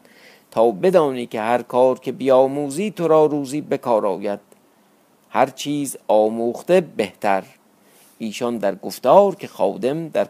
تا 0.52 0.70
بدانی 0.70 1.26
که 1.26 1.40
هر 1.40 1.62
کار 1.62 1.98
که 1.98 2.12
بیاموزی 2.12 2.90
تو 2.90 3.08
را 3.08 3.26
روزی 3.26 3.60
به 3.60 3.78
کار 3.78 4.06
آید. 4.06 4.40
هر 5.30 5.46
چیز 5.46 5.96
آموخته 6.08 6.80
بهتر. 6.80 7.44
ایشان 8.18 8.58
در 8.58 8.74
گفتار 8.74 9.34
که 9.34 9.46
خادم 9.46 10.08
در 10.08 10.26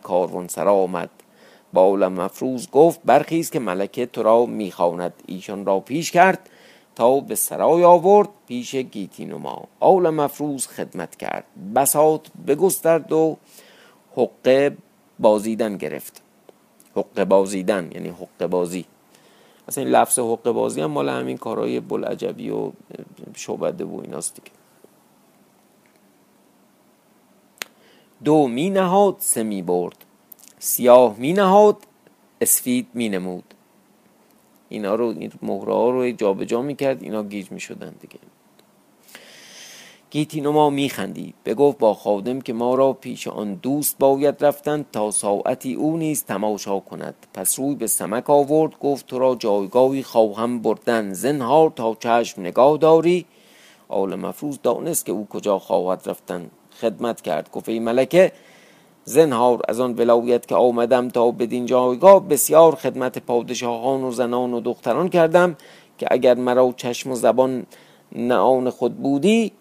سرا 0.48 0.74
آمد. 0.74 1.10
با 1.72 1.96
مفروض 1.96 2.70
گفت 2.70 3.00
برخیز 3.04 3.50
که 3.50 3.58
ملکه 3.58 4.06
تو 4.06 4.22
را 4.22 4.46
می‌خواند. 4.46 5.12
ایشان 5.26 5.66
را 5.66 5.80
پیش 5.80 6.10
کرد 6.10 6.50
تا 6.94 7.20
به 7.20 7.34
سرای 7.34 7.84
آورد 7.84 8.28
پیش 8.48 8.74
گیتی 8.74 9.24
نما. 9.24 9.64
آول 9.80 10.10
مفروض 10.10 10.66
خدمت 10.66 11.16
کرد. 11.16 11.44
بساط 11.74 12.28
بگسترد 12.46 13.12
و 13.12 13.36
حقه 14.16 14.76
بازیدن 15.18 15.76
گرفت. 15.76 16.22
حقه 16.96 17.24
بازیدن 17.24 17.90
یعنی 17.94 18.08
حقه 18.08 18.46
بازی. 18.46 18.84
اصلا 19.68 19.84
این 19.84 19.92
لفظ 19.92 20.18
حق 20.18 20.50
بازی 20.50 20.80
هم 20.80 20.90
مال 20.90 21.08
همین 21.08 21.36
کارهای 21.36 21.80
بلعجبی 21.80 22.50
و 22.50 22.72
شعبده 23.34 23.84
و 23.84 24.00
ایناست 24.00 24.34
دیگه. 24.34 24.50
دو 28.24 28.48
می 28.48 28.70
نهاد 28.70 29.16
سه 29.18 29.42
می 29.42 29.62
برد. 29.62 30.04
سیاه 30.58 31.16
می 31.18 31.32
نهاد 31.32 31.76
اسفید 32.40 32.88
می 32.94 33.08
نمود. 33.08 33.54
اینا 34.68 34.94
رو 34.94 35.06
این 35.18 35.32
مهره 35.42 35.72
ها 35.72 35.90
رو 35.90 36.10
جابجا 36.10 36.62
می 36.62 36.76
کرد 36.76 37.02
اینا 37.02 37.22
گیج 37.22 37.52
می 37.52 37.60
شدن 37.60 37.94
دیگه. 38.00 38.18
گیتینوما 40.12 40.70
میخندید 40.70 41.34
بگفت 41.44 41.78
با 41.78 41.94
خادم 41.94 42.40
که 42.40 42.52
ما 42.52 42.74
را 42.74 42.92
پیش 42.92 43.28
آن 43.28 43.54
دوست 43.54 43.98
باید 43.98 44.44
رفتن 44.44 44.84
تا 44.92 45.10
ساعتی 45.10 45.74
او 45.74 45.96
نیز 45.96 46.24
تماشا 46.24 46.80
کند. 46.80 47.14
پس 47.34 47.58
روی 47.58 47.74
به 47.74 47.86
سمک 47.86 48.30
آورد 48.30 48.78
گفت 48.78 49.06
تو 49.06 49.18
را 49.18 49.34
جایگاهی 49.34 50.02
خواهم 50.02 50.62
بردن. 50.62 51.12
زنهار 51.12 51.72
تا 51.76 51.96
چشم 52.00 52.40
نگاه 52.40 52.78
داری. 52.78 53.26
آل 53.88 54.14
مفروض 54.14 54.58
دانست 54.62 55.06
که 55.06 55.12
او 55.12 55.26
کجا 55.30 55.58
خواهد 55.58 56.02
رفتن. 56.06 56.50
خدمت 56.80 57.20
کرد. 57.20 57.50
گفت 57.52 57.68
ای 57.68 57.78
ملکه 57.78 58.32
زنهار 59.04 59.62
از 59.68 59.80
آن 59.80 59.94
ولایت 59.94 60.46
که 60.46 60.54
آمدم 60.54 61.08
تا 61.08 61.30
بدین 61.30 61.66
جایگاه 61.66 62.28
بسیار 62.28 62.74
خدمت 62.74 63.18
پادشاهان 63.18 64.04
و 64.04 64.10
زنان 64.10 64.54
و 64.54 64.60
دختران 64.60 65.08
کردم 65.08 65.56
که 65.98 66.06
اگر 66.10 66.34
مرا 66.34 66.74
چشم 66.76 67.10
و 67.10 67.14
زبان 67.14 67.66
نه 68.16 68.70
خود 68.70 68.96
بودی 68.96 69.52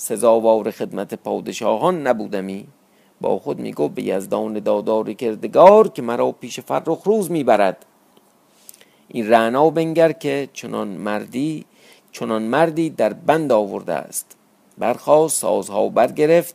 سزاوار 0.00 0.70
خدمت 0.70 1.14
پادشاهان 1.14 2.06
نبودمی؟ 2.06 2.66
با 3.20 3.38
خود 3.38 3.58
میگو 3.58 3.88
به 3.88 4.02
یزدان 4.02 4.52
دادار 4.60 5.12
کردگار 5.12 5.88
که 5.88 6.02
مرا 6.02 6.32
پیش 6.32 6.60
فرخ 6.60 7.02
روز 7.04 7.30
می‌برد. 7.30 7.86
این 9.08 9.30
رعنا 9.30 9.70
بنگر 9.70 10.12
که 10.12 10.48
چنان 10.52 10.88
مردی 10.88 11.64
چنان 12.12 12.42
مردی 12.42 12.90
در 12.90 13.12
بند 13.12 13.52
آورده 13.52 13.94
است. 13.94 14.36
برخواست 14.78 15.40
سازها 15.40 15.88
برگرفت. 15.88 16.54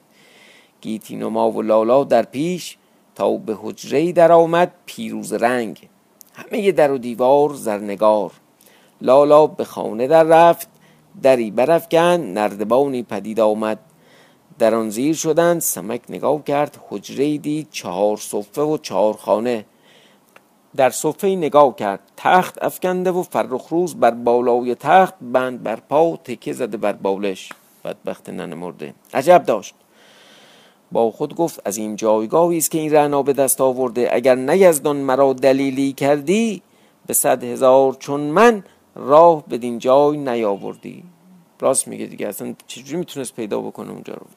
گیتی 0.81 1.15
نما 1.15 1.51
و 1.51 1.61
لالا 1.61 2.03
در 2.03 2.23
پیش 2.23 2.77
تا 3.15 3.37
به 3.37 3.57
حجره 3.61 4.11
در 4.11 4.31
آمد 4.31 4.73
پیروز 4.85 5.33
رنگ. 5.33 5.89
همه 6.33 6.71
در 6.71 6.91
و 6.91 6.97
دیوار 6.97 7.53
زرنگار. 7.53 8.31
لالا 9.01 9.47
به 9.47 9.63
خانه 9.63 10.07
در 10.07 10.23
رفت. 10.23 10.72
دری 11.21 11.51
برافکن 11.51 11.99
نردبانی 12.33 13.03
پدید 13.03 13.39
آمد. 13.39 13.79
در 14.59 14.75
آن 14.75 14.89
زیر 14.89 15.15
شدند 15.15 15.61
سمک 15.61 16.01
نگاه 16.09 16.43
کرد 16.43 16.79
حجره 16.89 17.37
دید 17.37 17.67
چهار 17.71 18.17
صفه 18.17 18.61
و 18.61 18.77
چهار 18.77 19.13
خانه. 19.13 19.65
در 20.75 20.89
صفه 20.89 21.27
نگاه 21.27 21.75
کرد 21.75 21.99
تخت 22.17 22.63
افکنده 22.63 23.11
و 23.11 23.23
فرخ 23.23 23.67
روز 23.69 23.95
بر 23.95 24.11
بالای 24.11 24.75
تخت 24.75 25.13
بند 25.21 25.63
بر 25.63 25.75
پا 25.75 26.17
تکه 26.23 26.53
زده 26.53 26.77
بر 26.77 26.93
بالش. 26.93 27.49
بدبخت 27.85 28.29
ننه 28.29 28.55
مرده 28.55 28.93
عجب 29.13 29.43
داشت. 29.43 29.75
با 30.91 31.11
خود 31.11 31.35
گفت 31.35 31.61
از 31.65 31.77
این 31.77 31.95
جایگاهی 31.95 32.57
است 32.57 32.71
که 32.71 32.77
این 32.77 32.93
رعنا 32.93 33.23
به 33.23 33.33
دست 33.33 33.61
آورده. 33.61 34.09
اگر 34.11 34.35
نیزدان 34.35 34.95
مرا 34.97 35.33
دلیلی 35.33 35.93
کردی 35.93 36.61
به 37.05 37.13
صد 37.13 37.43
هزار 37.43 37.93
چون 37.93 38.21
من 38.21 38.63
راه 38.95 39.43
بدین 39.47 39.79
جای 39.79 40.17
نیاوردی. 40.17 41.03
راست 41.59 41.87
میگه 41.87 42.05
دیگه 42.05 42.27
اصلا 42.27 42.55
چجوری 42.67 42.97
می‌تونست 42.97 43.35
پیدا 43.35 43.59
بکنه 43.61 43.91
اونجا 43.91 44.13
رو؟ 44.13 44.27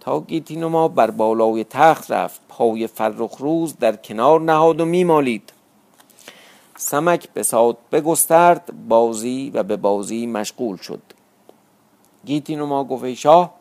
تا 0.00 0.20
گیتینوما 0.20 0.88
بر 0.88 1.10
بالای 1.10 1.64
تخت 1.64 2.10
رفت 2.10 2.40
پای 2.48 2.86
فرخ 2.86 3.36
روز 3.38 3.76
در 3.78 3.96
کنار 3.96 4.40
نهاد 4.40 4.80
و 4.80 4.84
میمالید. 4.84 5.52
سمک 6.76 7.28
بساد 7.32 7.76
بگسترد 7.92 8.88
بازی 8.88 9.50
و 9.54 9.62
به 9.62 9.76
بازی 9.76 10.26
مشغول 10.26 10.76
شد. 10.76 11.02
گیتینوما 12.24 12.84
گفت 12.84 13.04
ای 13.04 13.16
شاه 13.16 13.54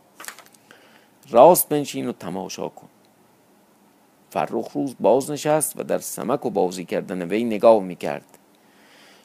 راست 1.29 1.69
بنشین 1.69 2.07
و 2.07 2.11
تماشا 2.11 2.69
کن. 2.69 2.87
فرخ 4.29 4.71
روز 4.73 4.95
باز 4.99 5.31
نشست 5.31 5.79
و 5.79 5.83
در 5.83 5.97
سمک 5.97 6.45
و 6.45 6.49
بازی 6.49 6.85
کردن 6.85 7.21
وی 7.21 7.43
نگاه 7.43 7.79
می‌کرد. 7.79 8.37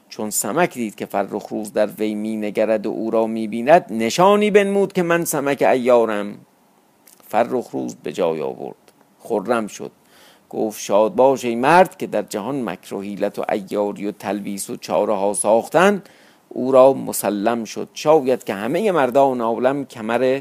چون 0.09 0.31
سمک 0.31 0.75
دید 0.75 0.95
که 0.95 1.07
فرخ 1.07 1.47
روز 1.47 1.73
در 1.73 1.87
وی 1.87 2.15
می 2.15 2.37
نگرد 2.37 2.87
و 2.87 2.91
او 2.91 3.11
را 3.11 3.27
می 3.27 3.49
بیند 3.49 3.87
نشانی 3.91 4.51
بنمود 4.51 4.93
که 4.93 5.03
من 5.03 5.25
سمک 5.25 5.63
ایارم. 5.63 6.39
فرخ 7.29 7.71
روز 7.71 7.95
به 7.95 8.13
جای 8.13 8.43
آورد. 8.43 8.93
خرم 9.21 9.67
شد. 9.67 9.91
گفت 10.51 10.81
شاد 10.81 11.15
باش 11.15 11.45
ای 11.45 11.55
مرد 11.55 11.97
که 11.97 12.07
در 12.07 12.23
جهان 12.23 12.63
مکر 12.63 12.95
و 12.95 13.01
حیلت 13.01 13.39
و 13.39 13.45
ایاری 13.53 14.07
و 14.07 14.13
تلویس 14.13 14.71
و 14.71 14.77
چاره 14.77 15.15
ها 15.15 15.33
ساختن 15.33 16.03
او 16.49 16.73
را 16.73 16.93
مسلم 16.93 17.65
شد. 17.65 17.89
شاید 17.95 18.45
که 18.45 18.55
همه 18.55 18.93
مردان 18.93 19.41
عالم 19.41 19.85
کمر 19.85 20.41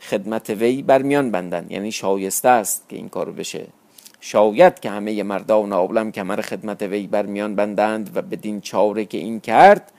خدمت 0.00 0.50
وی 0.50 0.82
بر 0.82 1.02
میان 1.02 1.30
بندن 1.30 1.66
یعنی 1.70 1.92
شایسته 1.92 2.48
است 2.48 2.88
که 2.88 2.96
این 2.96 3.08
کار 3.08 3.30
بشه. 3.30 3.66
شاید 4.24 4.80
که 4.80 4.90
همه 4.90 5.22
مردان 5.22 5.72
عالم 5.72 6.12
کمر 6.12 6.40
خدمت 6.40 6.82
وی 6.82 7.06
بر 7.06 7.26
میان 7.26 7.54
بندند 7.54 8.10
و 8.14 8.22
بدین 8.22 8.60
چاره 8.60 9.04
که 9.04 9.18
این 9.18 9.40
کرد 9.40 9.92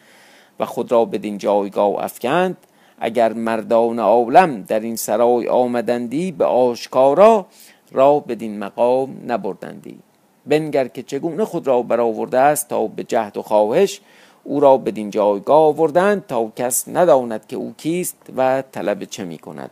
و 0.59 0.65
خود 0.65 0.91
را 0.91 1.05
بدین 1.05 1.37
جایگاه 1.37 2.03
افکند. 2.03 2.57
اگر 2.99 3.33
مردان 3.33 3.99
عالم 3.99 4.61
در 4.61 4.79
این 4.79 4.95
سرای 4.95 5.47
آمدندی 5.47 6.31
به 6.31 6.45
آشکارا 6.45 7.45
را 7.91 8.19
بدین 8.19 8.59
مقام 8.59 9.21
نبردندی. 9.27 9.99
بنگر 10.45 10.87
که 10.87 11.03
چگونه 11.03 11.45
خود 11.45 11.67
را 11.67 11.81
برآورده 11.81 12.39
است 12.39 12.67
تا 12.67 12.87
به 12.87 13.03
جهد 13.03 13.37
و 13.37 13.41
خواهش 13.41 14.01
او 14.43 14.59
را 14.59 14.77
بدین 14.77 15.09
جایگاه 15.09 15.61
آوردند 15.61 16.25
تا 16.27 16.51
کس 16.55 16.87
نداند 16.87 17.47
که 17.47 17.55
او 17.55 17.73
کیست 17.77 18.17
و 18.37 18.63
طلب 18.71 19.03
چه 19.03 19.25
می 19.25 19.37
کند 19.37 19.71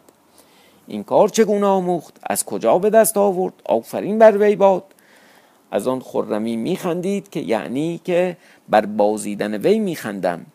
این 0.91 1.03
کار 1.03 1.29
چگونه 1.29 1.65
آموخت؟ 1.65 2.17
از 2.23 2.45
کجا 2.45 2.77
به 2.77 2.89
دست 2.89 3.17
آورد؟ 3.17 3.53
آفرین 3.65 4.19
بر 4.19 4.37
وی 4.37 4.55
باد. 4.55 4.83
از 5.71 5.87
آن 5.87 5.99
خرمی 5.99 6.55
میخندید 6.55 7.29
که 7.29 7.39
یعنی 7.39 8.01
که 8.03 8.37
بر 8.69 8.85
بازیدن 8.85 9.57
وی 9.57 9.79
میخندم. 9.79 10.45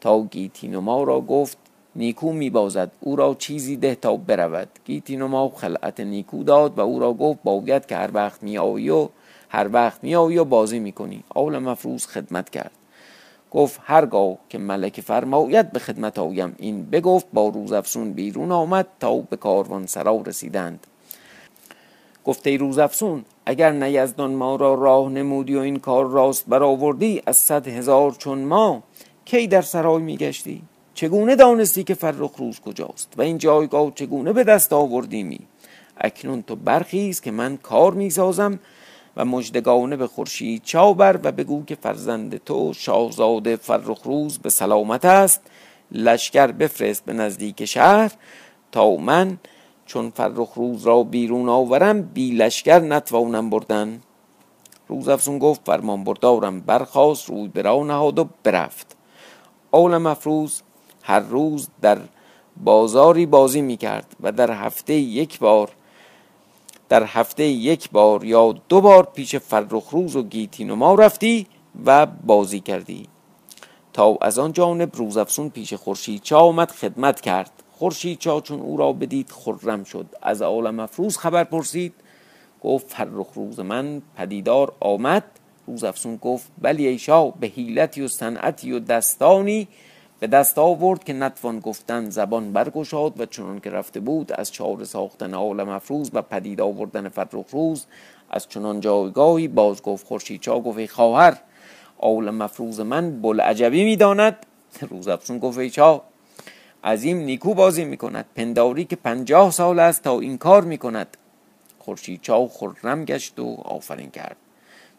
تا 0.00 0.22
گیتینوما 0.22 1.02
را 1.02 1.20
گفت 1.20 1.58
نیکو 1.96 2.32
میبازد 2.32 2.90
او 3.00 3.16
را 3.16 3.34
چیزی 3.38 3.76
ده 3.76 3.94
تا 3.94 4.16
برود. 4.16 4.68
گیتینوما 4.84 5.48
خلعت 5.48 6.00
نیکو 6.00 6.44
داد 6.44 6.78
و 6.78 6.80
او 6.80 7.00
را 7.00 7.12
گفت 7.12 7.38
باید 7.44 7.86
که 7.86 7.96
هر 7.96 8.10
وقت 8.14 8.42
میآیی 8.42 8.90
و 8.90 9.08
هر 9.48 9.68
وقت 9.72 10.04
میآیی 10.04 10.38
و 10.38 10.44
بازی 10.44 10.78
می‌کنی. 10.78 11.24
آول 11.34 11.58
مفروض 11.58 12.06
خدمت 12.06 12.50
کرد. 12.50 12.75
گفت 13.50 13.80
هرگاه 13.84 14.38
که 14.48 14.58
ملک 14.58 15.00
فرماید 15.00 15.72
به 15.72 15.78
خدمت 15.78 16.18
آیم. 16.18 16.54
این 16.58 16.90
بگفت 16.90 17.26
با 17.32 17.48
روز 17.48 17.72
افسون 17.72 18.12
بیرون 18.12 18.52
آمد 18.52 18.86
تا 19.00 19.18
به 19.18 19.36
کاروان 19.36 19.86
سرا 19.86 20.22
رسیدند. 20.26 20.86
گفته 22.24 22.50
ای 22.50 22.58
روز 22.58 22.78
افسون 22.78 23.24
اگر 23.46 23.72
نیزدان 23.72 24.34
ما 24.34 24.56
را 24.56 24.74
راه 24.74 25.08
نمودی 25.08 25.54
و 25.54 25.58
این 25.58 25.78
کار 25.78 26.08
راست 26.08 26.46
برآوردی 26.46 27.22
از 27.26 27.36
صد 27.36 27.68
هزار 27.68 28.12
چون 28.12 28.38
ما 28.38 28.82
کی 29.24 29.46
در 29.46 29.62
سرای 29.62 30.02
میگشتی 30.02 30.62
چگونه 30.94 31.36
دانستی 31.36 31.84
که 31.84 31.94
فرخ 31.94 32.36
روز 32.36 32.60
کجاست؟ 32.60 33.12
و 33.16 33.22
این 33.22 33.38
جایگاه 33.38 33.92
چگونه 33.94 34.32
به 34.32 34.44
دست 34.44 34.72
آوردیمی 34.72 35.40
اکنون 35.96 36.42
تو 36.42 36.56
برخیز 36.56 37.20
که 37.20 37.30
من 37.30 37.56
کار 37.56 37.94
می‌سازم 37.94 38.58
و 39.16 39.24
مجدگانه 39.24 39.96
به 39.96 40.06
خورشید 40.06 40.62
چاوبر 40.62 41.20
و 41.22 41.32
بگو 41.32 41.64
که 41.64 41.74
فرزند 41.74 42.36
تو 42.44 42.72
شاهزاده 42.72 43.56
فرخ 43.56 44.02
روز 44.02 44.38
به 44.38 44.50
سلامت 44.50 45.04
است. 45.04 45.42
لشکر 45.92 46.46
بفرست 46.46 47.04
به 47.04 47.12
نزدیک 47.12 47.64
شهر. 47.64 48.12
تا 48.72 48.96
من 48.96 49.38
چون 49.86 50.10
فرخ 50.10 50.52
روز 50.54 50.86
را 50.86 51.02
بیرون 51.02 51.48
آورم 51.48 52.02
بی 52.02 52.30
لشکر 52.30 52.78
نتوانم 52.78 53.50
بردن. 53.50 54.00
روز 54.88 55.08
افزون 55.08 55.38
گفت 55.38 55.60
فرمان 55.64 56.04
بردارم 56.04 56.60
برخواست 56.60 57.28
روی 57.28 57.48
برا 57.48 57.84
نهاد 57.84 58.18
و 58.18 58.28
برفت. 58.42 58.96
اول 59.70 59.96
مفروض 59.96 60.60
هر 61.02 61.20
روز 61.20 61.68
در 61.82 61.98
بازاری 62.64 63.26
بازی 63.26 63.60
می 63.60 63.76
کرد 63.76 64.16
و 64.20 64.32
در 64.32 64.50
هفته 64.50 64.94
یک 64.94 65.38
بار 65.38 65.70
در 66.88 67.04
هفته 67.04 67.44
یک 67.44 67.90
بار 67.90 68.24
یا 68.24 68.54
دو 68.68 68.80
بار 68.80 69.08
پیش 69.14 69.36
فرخ 69.36 69.88
روز 69.90 70.16
و 70.16 70.22
گیتینما 70.22 70.94
رفتی 70.94 71.46
و 71.84 72.06
بازی 72.06 72.60
کردی. 72.60 73.08
تا 73.92 74.18
از 74.20 74.38
آن 74.38 74.52
جانب 74.52 74.96
روزافسون 74.96 75.50
پیش 75.50 75.74
خورشید 75.74 76.22
چا 76.22 76.38
آمد 76.38 76.70
خدمت 76.70 77.20
کرد. 77.20 77.50
خورشید 77.72 78.18
چا 78.18 78.40
چون 78.40 78.60
او 78.60 78.76
را 78.76 78.92
بدید 78.92 79.30
خرم 79.30 79.84
شد. 79.84 80.06
از 80.22 80.42
عالم 80.42 80.80
افروز 80.80 81.18
خبر 81.18 81.44
پرسید. 81.44 81.94
گفت 82.62 82.86
فرخ 82.90 83.26
روز 83.34 83.60
من 83.60 84.02
پدیدار 84.16 84.72
آمد. 84.80 85.24
روز 85.66 85.84
افسون 85.84 86.16
گفت 86.16 86.52
بلی 86.62 86.86
ای 86.86 86.98
شاه 86.98 87.34
به 87.40 87.46
حیلتی 87.46 88.02
و 88.02 88.08
صنعتی 88.08 88.72
و 88.72 88.78
دستانی 88.78 89.68
به 90.20 90.26
دست 90.26 90.58
آورد 90.58 91.04
که 91.04 91.12
نتوان 91.12 91.60
گفتن 91.60 92.10
زبان 92.10 92.52
برگشاد 92.52 93.20
و 93.20 93.26
چنان 93.26 93.60
که 93.60 93.70
رفته 93.70 94.00
بود 94.00 94.32
از 94.32 94.52
چهار 94.52 94.84
ساختن 94.84 95.34
عالم 95.34 95.68
افروز 95.68 96.10
و 96.14 96.22
پدید 96.22 96.60
آوردن 96.60 97.08
فرخ 97.08 97.46
روز 97.50 97.86
از 98.30 98.48
چنان 98.48 98.80
جایگاهی 98.80 99.48
باز 99.48 99.82
گفت 99.82 100.06
خورشید 100.06 100.40
چا 100.40 100.60
گفت 100.60 100.86
خواهر. 100.86 101.36
عالم 101.98 102.34
مفروض 102.34 102.80
من 102.80 103.22
بلعجبی 103.22 103.84
می‌داند. 103.84 104.46
روز 104.90 105.08
افسون 105.08 105.38
گفت 105.38 105.58
ای 105.58 105.70
چا 105.70 106.02
عظیم 106.84 107.18
نیکو 107.18 107.54
بازی 107.54 107.84
می‌کند. 107.84 108.24
پنداری 108.34 108.84
که 108.84 108.96
پنجاه 108.96 109.50
سال 109.50 109.78
است 109.78 110.02
تا 110.02 110.20
این 110.20 110.38
کار 110.38 110.64
می‌کند. 110.64 111.16
خورشید 111.78 112.20
چا 112.22 112.48
خرم 112.48 113.04
گشت 113.04 113.38
و 113.38 113.56
آفرین 113.64 114.10
کرد. 114.10 114.36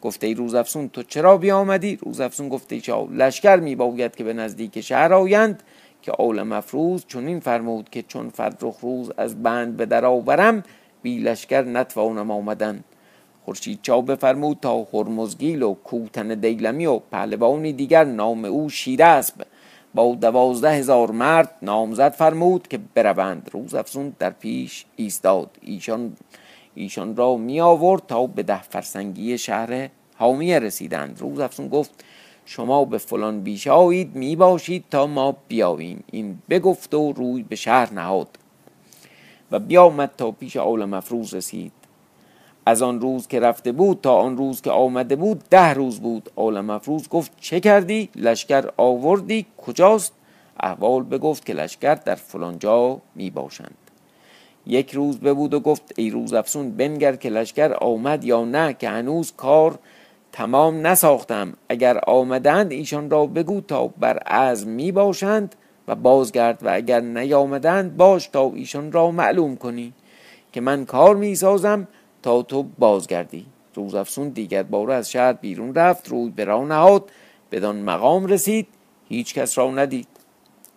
گفته 0.01 0.27
ای 0.27 0.33
روز 0.33 0.55
افسون 0.55 0.89
تو 0.89 1.03
چرا 1.03 1.37
بیامدی؟ 1.37 1.95
روز 2.01 2.19
افسون 2.19 2.49
گفته 2.49 2.75
ای 2.75 2.81
چاو 2.81 3.13
لشکر 3.13 3.55
می 3.55 3.75
باید 3.75 4.15
که 4.15 4.23
به 4.23 4.33
نزدیک 4.33 4.81
شهر 4.81 5.13
آیند 5.13 5.63
که 6.01 6.21
اول 6.21 6.43
مفروض 6.43 7.05
چون 7.05 7.27
این 7.27 7.39
فرمود 7.39 7.89
که 7.89 8.01
چون 8.01 8.29
فرخ 8.29 8.77
روز 8.81 9.11
از 9.17 9.43
بند 9.43 9.77
به 9.77 9.85
در 9.85 10.05
آورم 10.05 10.63
بی 11.01 11.19
لشکر 11.19 11.61
نتوانم 11.61 12.31
آمدن. 12.31 12.83
خورشید 13.45 13.79
چاو 13.81 14.01
بفرمود 14.01 14.57
تا 14.61 14.87
هرمزگیل 14.93 15.63
و 15.63 15.73
کوتن 15.73 16.27
دیلمی 16.27 16.85
و 16.85 16.99
پهلوانی 16.99 17.73
دیگر 17.73 18.03
نام 18.03 18.45
او 18.45 18.69
شیره 18.69 19.21
با 19.93 20.15
دوازده 20.15 20.71
هزار 20.71 21.11
مرد 21.11 21.51
نامزد 21.61 22.11
فرمود 22.11 22.67
که 22.67 22.79
بروند. 22.95 23.49
روز 23.53 23.75
افسون 23.75 24.15
در 24.19 24.29
پیش 24.29 24.85
ایستاد. 24.95 25.49
ایشان 25.61 26.13
ایشان 26.77 27.15
را 27.15 27.37
می 27.37 27.61
آورد 27.61 28.01
تا 28.07 28.27
به 28.27 28.43
ده 28.43 28.61
فرسنگی 28.61 29.37
شهر 29.37 29.89
حامیه 30.15 30.59
رسیدند. 30.59 31.21
روز 31.21 31.39
افسون 31.39 31.67
گفت 31.67 32.03
شما 32.45 32.85
به 32.85 32.97
فلان 32.97 33.41
بیش 33.41 33.67
آیید 33.67 34.15
می 34.15 34.35
باشید 34.35 34.83
تا 34.91 35.07
ما 35.07 35.35
بیاییم. 35.47 36.03
این 36.11 36.41
بگفت 36.49 36.93
و 36.93 37.11
روی 37.11 37.43
به 37.43 37.55
شهر 37.55 37.93
نهاد 37.93 38.27
و 39.51 39.59
بیامد 39.59 40.11
تا 40.17 40.31
پیش 40.31 40.57
آل 40.57 40.85
مفروض 40.85 41.33
رسید. 41.33 41.71
از 42.65 42.81
آن 42.81 43.01
روز 43.01 43.27
که 43.27 43.39
رفته 43.39 43.71
بود 43.71 43.99
تا 44.01 44.15
آن 44.15 44.37
روز 44.37 44.61
که 44.61 44.71
آمده 44.71 45.15
بود 45.15 45.43
ده 45.49 45.73
روز 45.73 45.99
بود. 45.99 46.29
آل 46.35 46.61
مفروض 46.61 47.07
گفت 47.07 47.31
چه 47.41 47.59
کردی؟ 47.59 48.09
لشکر 48.15 48.69
آوردی؟ 48.77 49.45
کجاست؟ 49.57 50.13
احوال 50.59 51.03
بگفت 51.03 51.45
که 51.45 51.53
لشکر 51.53 51.95
در 51.95 52.15
فلان 52.15 52.59
جا 52.59 53.01
می 53.15 53.29
باشند 53.29 53.86
یک 54.67 54.95
روز 54.95 55.19
ببود 55.19 55.53
و 55.53 55.59
گفت 55.59 55.93
ای 55.95 56.09
روز 56.09 56.33
افسون 56.33 56.71
بنگر 56.71 57.15
که 57.15 57.29
لشکر 57.29 57.73
آمد 57.81 58.23
یا 58.23 58.45
نه 58.45 58.73
که 58.73 58.89
هنوز 58.89 59.33
کار 59.37 59.79
تمام 60.31 60.87
نساختم. 60.87 61.53
اگر 61.69 61.99
آمدند 62.07 62.71
ایشان 62.71 63.09
را 63.09 63.25
بگو 63.25 63.61
تا 63.61 63.87
بر 63.87 64.17
عزم 64.17 64.69
می 64.69 64.91
باشند 64.91 65.55
و 65.87 65.95
بازگرد 65.95 66.59
و 66.63 66.69
اگر 66.73 66.99
نیامدند 66.99 67.97
باش 67.97 68.27
تا 68.27 68.51
ایشان 68.55 68.91
را 68.91 69.11
معلوم 69.11 69.55
کنی 69.55 69.93
که 70.51 70.61
من 70.61 70.85
کار 70.85 71.15
می 71.15 71.35
سازم 71.35 71.87
تا 72.23 72.41
تو 72.41 72.63
بازگردی. 72.63 73.45
روز 73.75 73.95
افسون 73.95 74.29
دیگر 74.29 74.63
باره 74.63 74.93
از 74.93 75.11
شهر 75.11 75.33
بیرون 75.33 75.75
رفت 75.75 76.07
روی 76.07 76.29
به 76.29 76.45
راه 76.45 76.65
نهاد 76.65 77.11
بدان 77.51 77.81
مقام 77.81 78.25
رسید 78.25 78.67
هیچ 79.09 79.33
کس 79.33 79.57
را 79.57 79.71
ندید. 79.71 80.07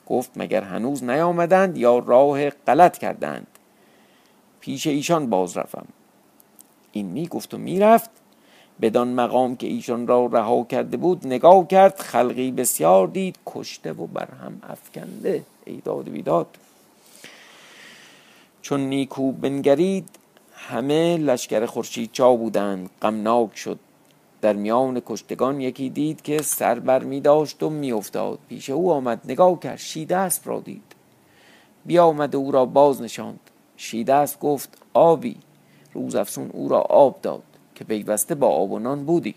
گفت 0.07 0.31
مگر 0.37 0.63
هنوز 0.63 1.05
نیامدند 1.05 1.79
یا 1.79 1.99
راه 1.99 2.51
غلط 2.51 2.99
کردند؟ 2.99 3.47
پیش 4.61 4.87
ایشان 4.87 5.31
باز 5.31 5.57
رفتم. 5.57 5.87
این 6.93 7.07
می 7.07 7.29
گفت 7.29 7.55
و 7.55 7.59
می‌رفت. 7.59 8.11
بدان 8.81 9.09
مقام 9.09 9.57
که 9.57 9.67
ایشان 9.67 10.07
را 10.07 10.27
رها 10.27 10.65
کرده 10.65 10.97
بود 10.97 11.27
نگاه 11.27 11.67
کرد 11.67 11.99
خلقی 11.99 12.51
بسیار 12.51 13.07
دید 13.07 13.39
کشته 13.47 13.93
و 13.93 14.07
بر 14.07 14.29
هم 14.45 14.63
افکنده 14.69 15.45
ایداد 15.65 16.09
بیداد. 16.09 16.47
چون 18.63 18.81
نیکو 18.81 19.33
بنگرید 19.33 20.09
همه 20.53 21.17
لشکر 21.17 21.67
خورشید 21.67 22.13
چا 22.13 22.37
بودند 22.37 22.91
غمناک 23.03 23.57
شد. 23.57 23.79
در 24.41 24.53
میان 24.53 25.03
کشتگان 25.07 25.61
یکی 25.61 25.91
دید 25.91 26.23
که 26.23 26.43
سر 26.43 26.79
بر 26.79 27.05
می 27.05 27.21
داشت 27.21 27.63
و 27.63 27.71
می 27.71 27.93
افتاد. 27.93 28.39
پیش 28.49 28.71
او 28.71 28.93
آمد 28.93 29.21
نگاه 29.25 29.61
کرد 29.61 29.79
شیده 29.79 30.17
اسب 30.17 30.49
را 30.49 30.61
دید. 30.61 30.95
بیا 31.87 32.05
آمد 32.05 32.37
او 32.37 32.51
را 32.53 32.65
باز 32.65 33.03
نشاند 33.03 33.50
شیده 33.81 34.15
اسب 34.15 34.41
گفت 34.41 34.79
آبی. 34.95 35.37
روز 35.95 36.15
افسون 36.15 36.51
او 36.53 36.69
را 36.69 36.81
آب 36.81 37.21
داد 37.23 37.43
که 37.75 37.85
پیوسته 37.85 38.35
با 38.35 38.49
آب 38.49 38.73
و 38.73 38.79
نان 38.79 39.05
بودی. 39.05 39.35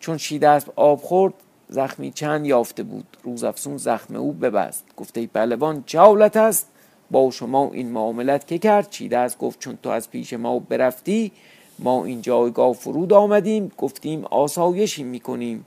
چون 0.00 0.18
شیده 0.18 0.48
اسب 0.48 0.72
آب 0.76 1.00
خورد 1.00 1.34
زخمی 1.68 2.10
چند 2.10 2.46
یافته 2.46 2.82
بود. 2.82 3.16
روز 3.22 3.44
افسون 3.44 3.76
زخم 3.76 4.16
او 4.16 4.32
ببست. 4.32 4.84
گفته 4.96 5.20
ای 5.20 5.26
پهلوان 5.26 5.84
چه 5.86 6.00
حالت 6.00 6.36
است؟ 6.36 6.68
با 7.10 7.30
شما 7.30 7.70
این 7.72 7.88
معاملت 7.88 8.46
که 8.46 8.58
کرد؟ 8.58 8.88
است 9.12 9.38
گفت 9.38 9.58
چون 9.58 9.78
تو 9.82 9.90
از 9.90 10.10
پیش 10.10 10.32
ما 10.32 10.58
برفتی 10.58 11.32
ما 11.78 12.04
این 12.04 12.22
جایگاه 12.22 12.72
فرود 12.72 13.12
آمدیم. 13.12 13.72
گفتیم 13.78 14.24
آسایشی 14.24 15.02
می‌کنیم. 15.02 15.64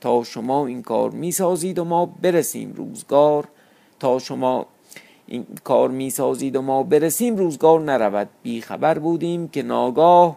تا 0.00 0.24
شما 0.24 0.66
این 0.66 0.82
کار 0.82 1.10
می‌سازید 1.10 1.78
و 1.78 1.84
ما 1.84 2.06
برسیم 2.06 2.72
روزگار. 2.72 3.48
تا 4.00 4.18
شما 4.18 4.66
این 5.26 5.46
کار 5.64 5.90
می‌سازید 5.90 6.56
و 6.56 6.62
ما 6.62 6.82
برسیم 6.82 7.36
روزگار 7.36 7.80
نرود. 7.80 8.28
بی 8.42 8.60
خبر 8.60 8.98
بودیم 8.98 9.48
که 9.48 9.62
ناگاه 9.62 10.36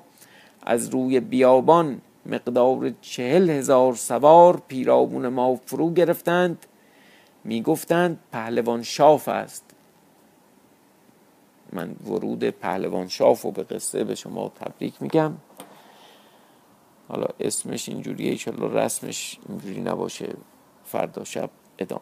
از 0.63 0.89
روی 0.89 1.19
بیابان 1.19 2.01
مقدار 2.25 2.91
چهل 3.01 3.49
هزار 3.49 3.95
سوار 3.95 4.61
پیرامون 4.67 5.27
ما 5.27 5.55
فرو 5.55 5.93
گرفتند. 5.93 6.65
می‌گفتند 7.43 8.19
پهلوان 8.31 8.83
شاف 8.83 9.27
است. 9.27 9.63
من 11.73 11.95
ورود 12.05 12.43
پهلوان 12.43 13.07
شاف 13.07 13.45
و 13.45 13.51
به 13.51 13.63
قصه 13.63 14.03
به 14.03 14.15
شما 14.15 14.51
تبریک 14.55 15.01
میگم. 15.01 15.33
حالا 17.07 17.27
اسمش 17.39 17.89
اینجوریه 17.89 18.31
ایشالله 18.31 18.73
رسمش 18.73 19.39
اینجوری 19.49 19.81
نباشه 19.81 20.35
فردا 20.85 21.23
شب 21.23 21.49
ادامه 21.79 22.01